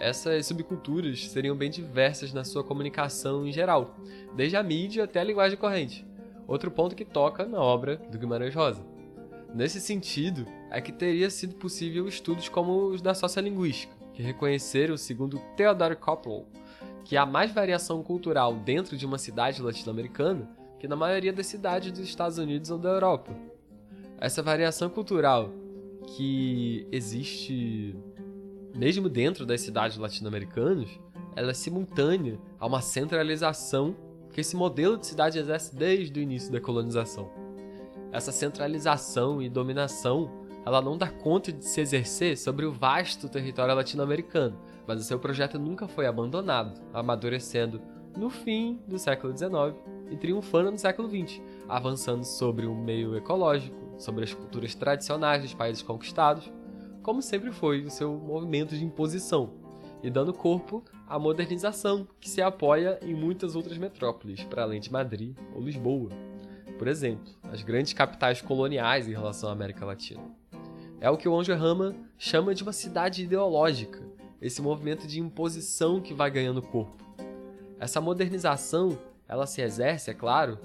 [0.00, 3.96] Essas subculturas seriam bem diversas na sua comunicação em geral,
[4.36, 6.06] desde a mídia até a linguagem corrente.
[6.46, 8.84] Outro ponto que toca na obra do Guimarães Rosa.
[9.54, 15.40] Nesse sentido, é que teria sido possível estudos como os da sociolinguística, que reconheceram, segundo
[15.56, 16.44] Theodore Koppel,
[17.04, 20.48] que há mais variação cultural dentro de uma cidade latino-americana
[20.84, 23.32] que na maioria das cidades dos Estados Unidos ou da Europa.
[24.18, 25.50] Essa variação cultural
[26.14, 27.96] que existe
[28.74, 30.90] mesmo dentro das cidades latino-americanas,
[31.34, 33.96] ela é simultânea a uma centralização
[34.30, 37.30] que esse modelo de cidade exerce desde o início da colonização.
[38.12, 40.30] Essa centralização e dominação,
[40.66, 45.18] ela não dá conta de se exercer sobre o vasto território latino-americano, mas o seu
[45.18, 47.80] projeto nunca foi abandonado, amadurecendo
[48.14, 53.76] no fim do século XIX e triunfando no século XX, avançando sobre o meio ecológico,
[53.98, 56.50] sobre as culturas tradicionais dos países conquistados,
[57.02, 59.52] como sempre foi o seu movimento de imposição,
[60.02, 64.92] e dando corpo à modernização, que se apoia em muitas outras metrópoles, para além de
[64.92, 66.10] Madrid ou Lisboa.
[66.78, 70.22] Por exemplo, as grandes capitais coloniais em relação à América Latina.
[71.00, 74.02] É o que o Anjo Rama chama de uma cidade ideológica,
[74.40, 77.02] esse movimento de imposição que vai ganhando corpo.
[77.78, 78.98] Essa modernização,
[79.28, 80.58] ela se exerce, é claro,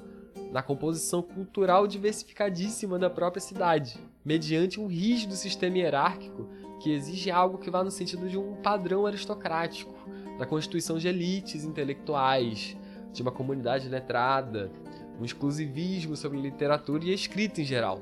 [0.51, 6.49] na composição cultural diversificadíssima da própria cidade, mediante um rígido sistema hierárquico
[6.79, 9.93] que exige algo que vá no sentido de um padrão aristocrático,
[10.37, 12.75] da constituição de elites intelectuais,
[13.11, 14.71] de uma comunidade letrada,
[15.19, 18.01] um exclusivismo sobre literatura e escrita em geral.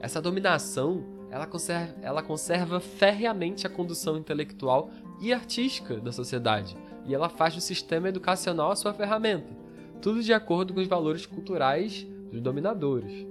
[0.00, 6.74] Essa dominação, ela conserva, ela conserva ferreamente a condução intelectual e artística da sociedade,
[7.04, 9.59] e ela faz do sistema educacional a sua ferramenta,
[10.00, 13.26] tudo de acordo com os valores culturais dos dominadores.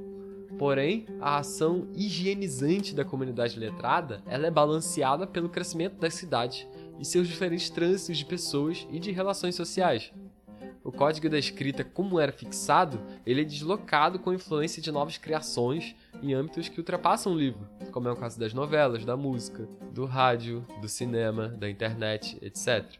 [0.57, 6.67] Porém, a ação higienizante da comunidade letrada ela é balanceada pelo crescimento das cidades
[6.99, 10.11] e seus diferentes trânsitos de pessoas e de relações sociais.
[10.83, 15.95] O código da escrita, como era fixado, ele é deslocado com influência de novas criações
[16.21, 20.05] em âmbitos que ultrapassam o livro, como é o caso das novelas, da música, do
[20.05, 22.97] rádio, do cinema, da internet, etc.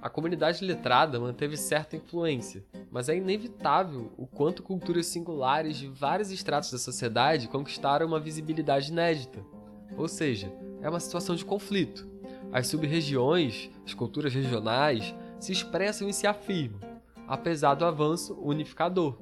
[0.00, 6.30] A comunidade letrada manteve certa influência, mas é inevitável o quanto culturas singulares de vários
[6.30, 9.44] estratos da sociedade conquistaram uma visibilidade inédita.
[9.96, 12.06] Ou seja, é uma situação de conflito.
[12.52, 16.80] As sub-regiões, as culturas regionais, se expressam e se afirmam,
[17.26, 19.16] apesar do avanço unificador.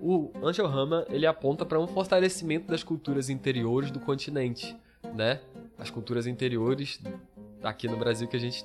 [0.00, 4.76] O Angel Rama ele aponta para um fortalecimento das culturas interiores do continente,
[5.14, 5.40] né?
[5.78, 7.00] As culturas interiores
[7.62, 8.64] aqui no Brasil que a gente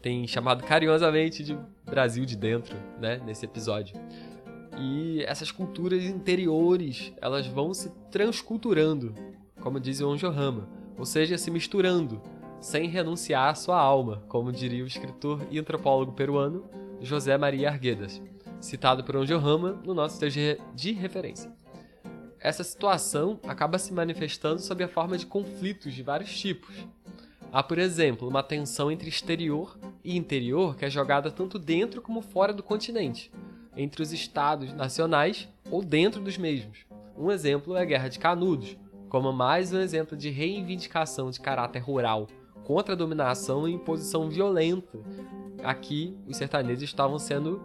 [0.00, 3.96] tem chamado carinhosamente de Brasil de dentro, né, nesse episódio.
[4.78, 9.14] E essas culturas interiores, elas vão se transculturando,
[9.60, 12.22] como diz o Onjohama, ou seja, se misturando,
[12.60, 16.64] sem renunciar à sua alma, como diria o escritor e antropólogo peruano
[17.00, 18.22] José Maria Arguedas,
[18.60, 20.38] citado por Onjohama no nosso texto
[20.74, 21.50] de referência.
[22.38, 26.74] Essa situação acaba se manifestando sob a forma de conflitos de vários tipos,
[27.52, 32.22] Há, por exemplo, uma tensão entre exterior e interior que é jogada tanto dentro como
[32.22, 33.32] fora do continente,
[33.76, 36.86] entre os estados nacionais ou dentro dos mesmos.
[37.18, 38.76] Um exemplo é a Guerra de Canudos,
[39.08, 42.28] como mais um exemplo de reivindicação de caráter rural
[42.64, 45.00] contra a dominação e imposição violenta.
[45.64, 47.60] Aqui, os sertanejos estavam sendo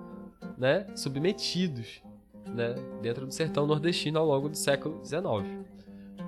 [0.58, 2.02] né, submetidos
[2.48, 2.74] né,
[3.04, 5.75] dentro do sertão nordestino ao longo do século XIX.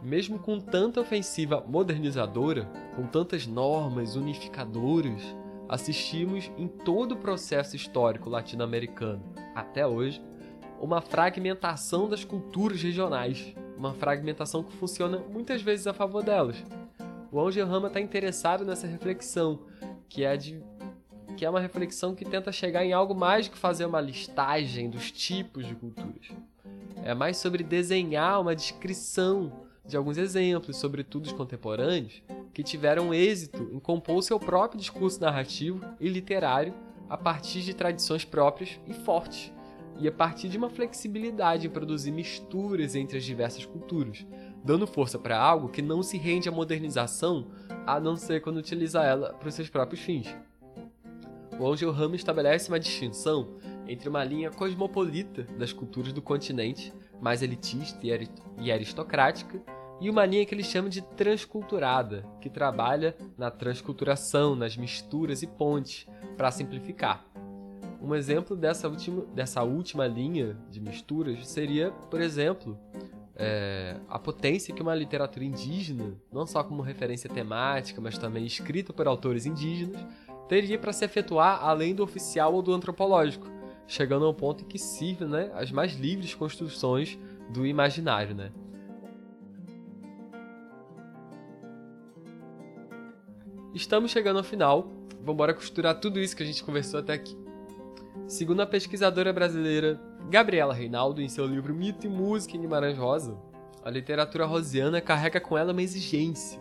[0.07, 2.63] Mesmo com tanta ofensiva modernizadora,
[2.95, 5.21] com tantas normas unificadoras,
[5.67, 9.21] assistimos em todo o processo histórico latino-americano,
[9.53, 10.23] até hoje,
[10.79, 16.55] uma fragmentação das culturas regionais, uma fragmentação que funciona muitas vezes a favor delas.
[17.29, 19.59] O Angel Rama está interessado nessa reflexão,
[20.07, 20.63] que é de
[21.35, 24.89] que é uma reflexão que tenta chegar em algo mais do que fazer uma listagem
[24.89, 26.29] dos tipos de culturas.
[27.03, 32.21] É mais sobre desenhar uma descrição de alguns exemplos, sobretudo os contemporâneos,
[32.53, 36.73] que tiveram êxito em compor seu próprio discurso narrativo e literário
[37.09, 39.53] a partir de tradições próprias e fortes,
[39.99, 44.25] e a partir de uma flexibilidade em produzir misturas entre as diversas culturas,
[44.63, 47.47] dando força para algo que não se rende à modernização
[47.85, 50.27] a não ser quando utiliza ela para os seus próprios fins.
[51.57, 53.57] O Angel Ramos estabelece uma distinção
[53.87, 57.99] entre uma linha cosmopolita das culturas do continente, mais elitista
[58.59, 59.59] e aristocrática,
[59.99, 65.47] e uma linha que eles chamam de transculturada, que trabalha na transculturação, nas misturas e
[65.47, 67.25] pontes, para simplificar.
[68.01, 72.77] Um exemplo dessa última, dessa última linha de misturas seria, por exemplo,
[73.35, 78.93] é, a potência que uma literatura indígena, não só como referência temática, mas também escrita
[78.93, 79.99] por autores indígenas,
[80.47, 83.47] teria para se efetuar além do oficial ou do antropológico,
[83.87, 87.17] chegando ao ponto em que sirve né, as mais livres construções
[87.49, 88.35] do imaginário.
[88.35, 88.51] Né?
[93.77, 94.91] Estamos chegando ao final.
[95.23, 97.37] Vamos costurar tudo isso que a gente conversou até aqui.
[98.27, 100.01] Segundo a pesquisadora brasileira
[100.31, 103.37] Gabriela Reinaldo, em seu livro Mito e Música em Guimarães Rosa,
[103.83, 106.59] a literatura rosiana carrega com ela uma exigência,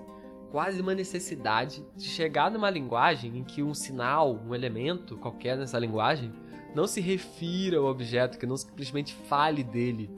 [0.51, 5.79] quase uma necessidade de chegar numa linguagem em que um sinal, um elemento qualquer nessa
[5.79, 6.31] linguagem,
[6.75, 10.11] não se refira ao objeto, que não simplesmente fale dele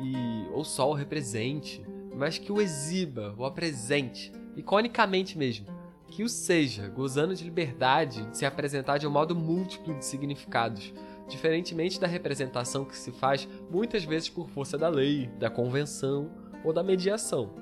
[0.00, 1.86] e ou só o represente,
[2.16, 5.71] mas que o exiba, o apresente, iconicamente mesmo,
[6.12, 10.92] que o seja, gozando de liberdade de se apresentar de um modo múltiplo de significados,
[11.26, 16.30] diferentemente da representação que se faz muitas vezes por força da lei, da convenção
[16.62, 17.54] ou da mediação.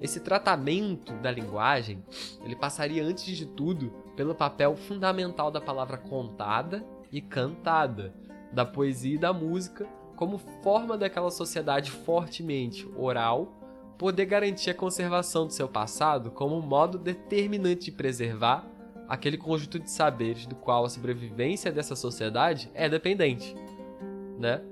[0.00, 2.00] Esse tratamento da linguagem,
[2.44, 8.14] ele passaria antes de tudo pelo papel fundamental da palavra contada e cantada,
[8.52, 9.84] da poesia e da música,
[10.14, 13.59] como forma daquela sociedade fortemente oral
[14.00, 18.66] poder garantir a conservação do seu passado como um modo determinante de preservar
[19.06, 23.54] aquele conjunto de saberes do qual a sobrevivência dessa sociedade é dependente,
[24.38, 24.62] né?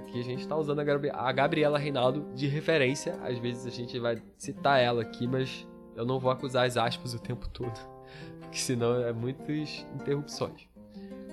[0.00, 4.20] Aqui a gente está usando a Gabriela Reinaldo de referência, às vezes a gente vai
[4.36, 5.64] citar ela aqui, mas
[5.94, 7.78] eu não vou acusar as aspas o tempo todo,
[8.42, 10.66] porque senão é muitas interrupções.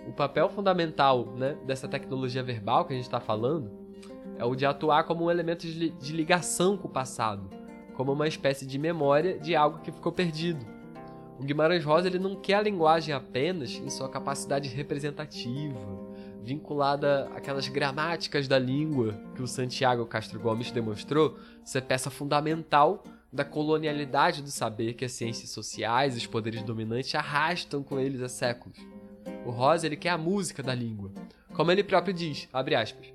[0.07, 3.82] O papel fundamental né, dessa tecnologia verbal que a gente está falando
[4.43, 7.49] é o de atuar como um elemento de ligação com o passado,
[7.95, 10.65] como uma espécie de memória de algo que ficou perdido.
[11.39, 15.79] O Guimarães Rosa ele não quer a linguagem apenas em sua capacidade representativa,
[16.41, 23.45] vinculada àquelas gramáticas da língua que o Santiago Castro Gomes demonstrou ser peça fundamental da
[23.45, 28.27] colonialidade do saber que as ciências sociais e os poderes dominantes arrastam com eles há
[28.27, 28.77] séculos.
[29.45, 31.11] O Rosa ele quer a música da língua,
[31.53, 33.12] como ele próprio diz, abre aspas,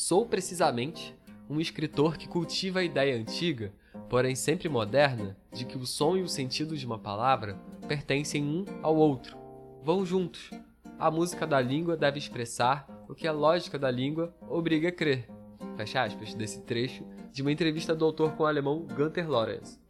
[0.00, 1.12] Sou precisamente
[1.50, 3.72] um escritor que cultiva a ideia antiga,
[4.08, 8.64] porém sempre moderna, de que o som e o sentido de uma palavra pertencem um
[8.80, 9.36] ao outro,
[9.82, 10.52] vão juntos.
[11.00, 15.28] A música da língua deve expressar o que a lógica da língua obriga a crer.
[15.76, 19.80] Fecha aspas, desse trecho de uma entrevista do autor com o alemão Gunther Lorenz.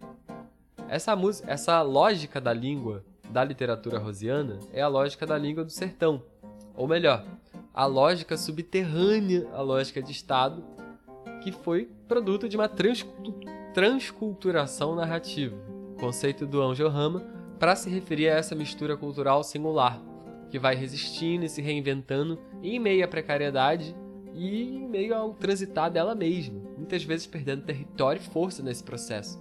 [0.88, 1.14] Essa,
[1.46, 6.22] essa lógica da língua da literatura rosiana é a lógica da língua do sertão,
[6.74, 7.26] ou melhor,
[7.78, 10.64] a lógica subterrânea, a lógica de Estado,
[11.40, 12.68] que foi produto de uma
[13.72, 15.56] transculturação narrativa,
[16.00, 17.20] conceito do Angel Rama,
[17.56, 20.02] para se referir a essa mistura cultural singular,
[20.50, 23.94] que vai resistindo e se reinventando em meio à precariedade
[24.34, 29.40] e em meio ao transitar dela mesma, muitas vezes perdendo território e força nesse processo.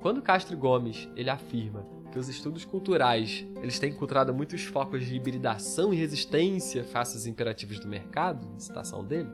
[0.00, 5.14] Quando Castro Gomes ele afirma que os estudos culturais eles têm encontrado muitos focos de
[5.14, 9.28] hibridação e resistência face aos imperativos do mercado, citação dele,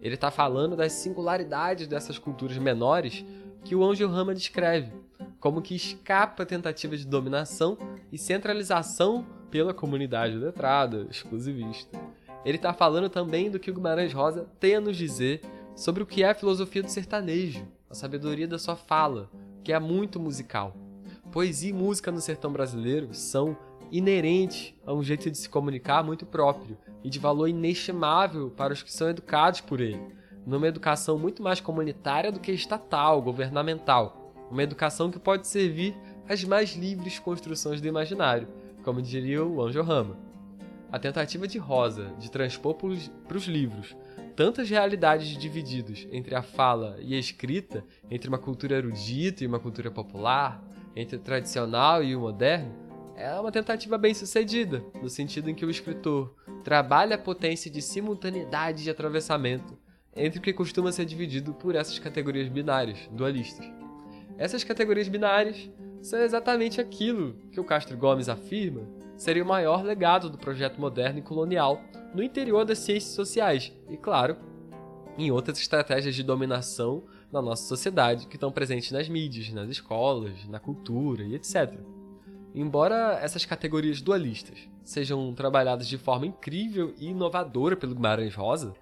[0.00, 3.24] ele está falando das singularidades dessas culturas menores
[3.64, 4.92] que o Angel Rama descreve,
[5.40, 7.76] como que escapa a tentativa de dominação
[8.12, 11.98] e centralização pela comunidade letrada, exclusivista.
[12.44, 15.40] Ele está falando também do que o Guimarães Rosa tem a nos dizer
[15.74, 19.28] sobre o que é a filosofia do sertanejo, a sabedoria da sua fala,
[19.64, 20.81] que é muito musical.
[21.32, 23.56] Poesia e música no sertão brasileiro são
[23.90, 28.82] inerentes a um jeito de se comunicar muito próprio e de valor inestimável para os
[28.82, 29.98] que são educados por ele,
[30.46, 35.96] numa educação muito mais comunitária do que estatal, governamental, uma educação que pode servir
[36.28, 38.46] às mais livres construções do imaginário,
[38.84, 40.18] como diria o Anjo Rama.
[40.92, 43.96] A tentativa de Rosa de transpor para os livros
[44.36, 49.58] tantas realidades divididas entre a fala e a escrita, entre uma cultura erudita e uma
[49.58, 50.62] cultura popular,
[50.94, 52.72] entre o tradicional e o moderno,
[53.16, 56.34] é uma tentativa bem sucedida, no sentido em que o escritor
[56.64, 59.78] trabalha a potência de simultaneidade de atravessamento
[60.14, 63.66] entre o que costuma ser dividido por essas categorias binárias, dualistas.
[64.36, 65.70] Essas categorias binárias
[66.02, 68.86] são exatamente aquilo que o Castro Gomes afirma
[69.16, 71.80] seria o maior legado do projeto moderno e colonial
[72.12, 74.36] no interior das ciências sociais e, claro,
[75.16, 80.46] em outras estratégias de dominação na nossa sociedade que estão presentes nas mídias, nas escolas,
[80.46, 81.72] na cultura e etc.
[82.54, 88.74] Embora essas categorias dualistas sejam trabalhadas de forma incrível e inovadora pelo Guimarães Rosa,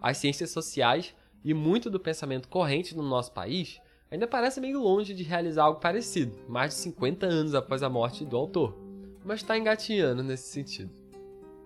[0.00, 3.80] as ciências sociais e muito do pensamento corrente no nosso país
[4.10, 8.24] ainda parece meio longe de realizar algo parecido, mais de 50 anos após a morte
[8.24, 8.88] do autor
[9.28, 10.90] mas está engatinhando nesse sentido.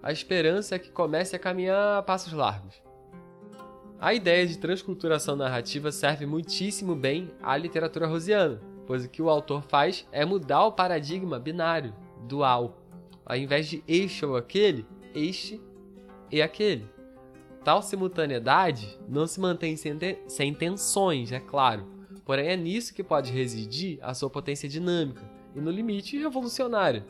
[0.03, 2.75] A esperança é que comece a caminhar a passos largos.
[4.03, 9.31] A ideia de transculturação narrativa serve muitíssimo bem à literatura rosiana, pois o que o
[9.31, 11.95] autor faz é mudar o paradigma binário,
[12.27, 12.83] dual.
[13.25, 14.85] Ao invés de este ou aquele,
[15.15, 15.63] este
[16.33, 16.85] e aquele.
[17.63, 19.97] Tal simultaneidade não se mantém sem,
[20.27, 21.87] sem tensões, é claro,
[22.25, 25.23] porém é nisso que pode residir a sua potência dinâmica
[25.55, 27.07] e, no limite, revolucionária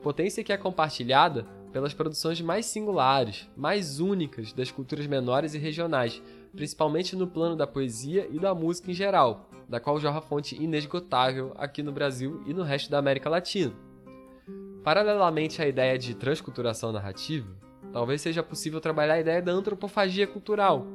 [0.00, 6.22] potência que é compartilhada pelas produções mais singulares, mais únicas das culturas menores e regionais,
[6.54, 11.52] principalmente no plano da poesia e da música em geral, da qual jorra fonte inesgotável
[11.56, 13.72] aqui no Brasil e no resto da América Latina.
[14.82, 17.48] Paralelamente à ideia de transculturação narrativa,
[17.92, 20.86] talvez seja possível trabalhar a ideia da antropofagia cultural,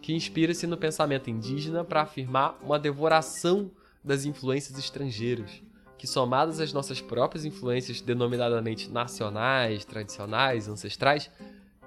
[0.00, 3.70] que inspira-se no pensamento indígena para afirmar uma devoração
[4.02, 5.62] das influências estrangeiras,
[5.96, 11.30] que, somadas às nossas próprias influências denominadamente nacionais, tradicionais, ancestrais,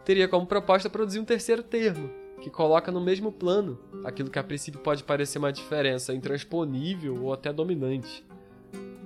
[0.05, 2.09] teria como proposta produzir um terceiro termo,
[2.41, 7.33] que coloca no mesmo plano aquilo que a princípio pode parecer uma diferença intransponível ou
[7.33, 8.25] até dominante.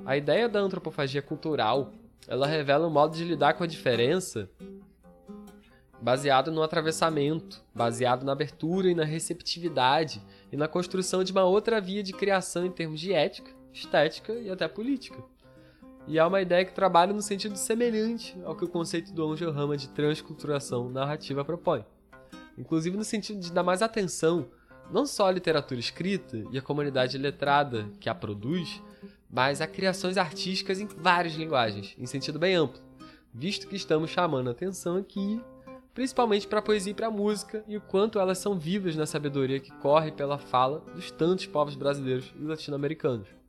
[0.06, 1.92] A ideia da antropofagia cultural,
[2.28, 4.50] ela revela um modo de lidar com a diferença
[6.02, 10.22] baseado no atravessamento, baseado na abertura e na receptividade
[10.52, 14.50] e na construção de uma outra via de criação em termos de ética estética e
[14.50, 15.18] até política.
[16.08, 19.52] E há uma ideia que trabalha no sentido semelhante ao que o conceito do Angel
[19.52, 21.86] Rama de transculturação narrativa propõe.
[22.58, 24.48] Inclusive no sentido de dar mais atenção
[24.92, 28.82] não só à literatura escrita e à comunidade letrada que a produz,
[29.30, 32.82] mas a criações artísticas em várias linguagens, em sentido bem amplo,
[33.34, 35.42] visto que estamos chamando a atenção aqui
[35.94, 39.06] principalmente para a poesia e para a música e o quanto elas são vivas na
[39.06, 43.41] sabedoria que corre pela fala dos tantos povos brasileiros e latino-americanos.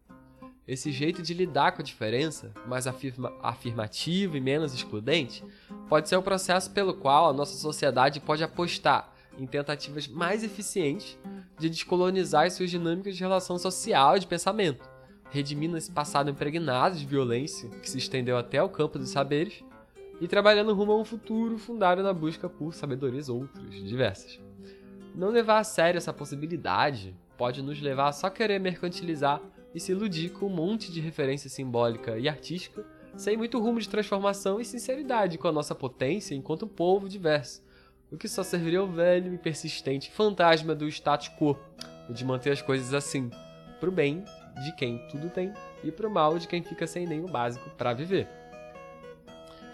[0.67, 5.45] Esse jeito de lidar com a diferença, mais afirma afirmativo e menos excludente,
[5.89, 11.19] pode ser o processo pelo qual a nossa sociedade pode apostar em tentativas mais eficientes
[11.59, 14.89] de descolonizar as suas dinâmicas de relação social e de pensamento,
[15.31, 19.65] redimindo esse passado impregnado de violência que se estendeu até o campo dos saberes
[20.21, 24.39] e trabalhando rumo a um futuro fundado na busca por sabedorias outras, diversas.
[25.13, 29.41] Não levar a sério essa possibilidade pode nos levar a só querer mercantilizar
[29.75, 32.85] e se iludir com um monte de referência simbólica e artística,
[33.17, 37.63] sem muito rumo de transformação e sinceridade com a nossa potência enquanto povo diverso,
[38.11, 41.59] o que só serviria ao velho e persistente fantasma do status quo,
[42.11, 43.31] de manter as coisas assim,
[43.81, 44.25] pro bem
[44.65, 45.53] de quem tudo tem
[45.83, 48.29] e pro mal de quem fica sem o básico para viver.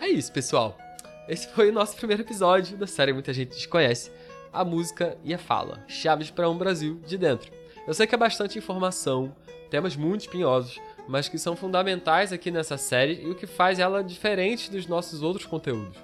[0.00, 0.78] É isso, pessoal.
[1.28, 4.10] Esse foi o nosso primeiro episódio da série Muita Gente Desconhece,
[4.52, 7.52] a música e a fala, chaves para um Brasil de dentro.
[7.88, 9.34] Eu sei que é bastante informação,
[9.70, 10.78] temas muito espinhosos,
[11.08, 15.22] mas que são fundamentais aqui nessa série e o que faz ela diferente dos nossos
[15.22, 15.96] outros conteúdos.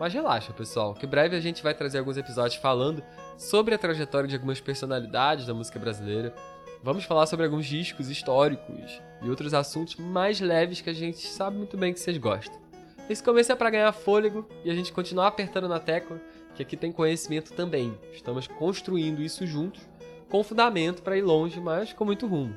[0.00, 3.04] Mas relaxa, pessoal, que breve a gente vai trazer alguns episódios falando
[3.36, 6.34] sobre a trajetória de algumas personalidades da música brasileira.
[6.82, 11.56] Vamos falar sobre alguns discos históricos e outros assuntos mais leves que a gente sabe
[11.56, 12.60] muito bem que vocês gostam.
[13.08, 16.20] Esse começo é para ganhar fôlego e a gente continuar apertando na tecla
[16.56, 17.96] que aqui tem conhecimento também.
[18.12, 19.87] Estamos construindo isso juntos,
[20.28, 22.56] com fundamento para ir longe, mas com muito rumo.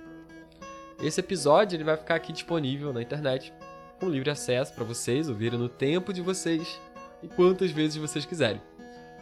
[1.02, 3.54] Esse episódio ele vai ficar aqui disponível na internet
[4.00, 6.80] com livre acesso para vocês ouvirem no tempo de vocês
[7.24, 8.62] e quantas vezes vocês quiserem.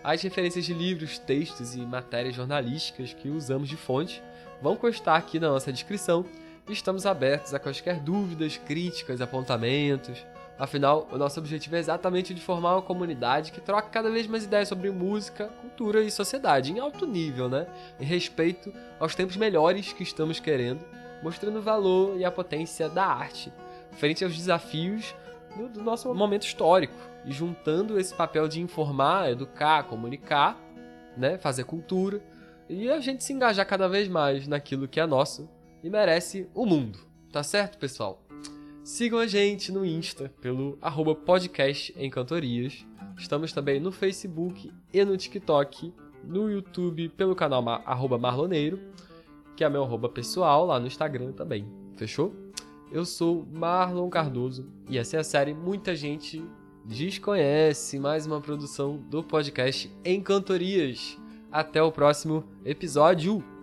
[0.03, 4.23] As referências de livros, textos e matérias jornalísticas que usamos de fonte
[4.61, 6.25] vão constar aqui na nossa descrição
[6.67, 10.25] e estamos abertos a quaisquer dúvidas, críticas, apontamentos.
[10.59, 14.43] Afinal, o nosso objetivo é exatamente de formar uma comunidade que troca cada vez mais
[14.43, 17.65] ideias sobre música, cultura e sociedade, em alto nível, né?
[17.97, 20.83] Em respeito aos tempos melhores que estamos querendo,
[21.23, 23.53] mostrando o valor e a potência da arte,
[23.93, 25.15] frente aos desafios
[25.55, 26.93] do, do nosso momento histórico
[27.25, 30.59] e juntando esse papel de informar, educar, comunicar,
[31.15, 32.21] né, fazer cultura
[32.67, 35.49] e a gente se engajar cada vez mais naquilo que é nosso
[35.81, 36.99] e merece o mundo.
[37.31, 38.28] Tá certo, pessoal?
[38.89, 42.87] Sigam a gente no Insta pelo arroba podcast em cantorias.
[43.15, 48.79] Estamos também no Facebook e no TikTok, no YouTube pelo canal arroba marloneiro,
[49.55, 51.67] que é meu arroba pessoal lá no Instagram também.
[51.97, 52.33] Fechou?
[52.91, 56.43] Eu sou Marlon Cardoso e essa é a série Muita Gente
[56.83, 61.15] Desconhece, mais uma produção do podcast Encantorias.
[61.51, 63.58] Até o próximo episódio!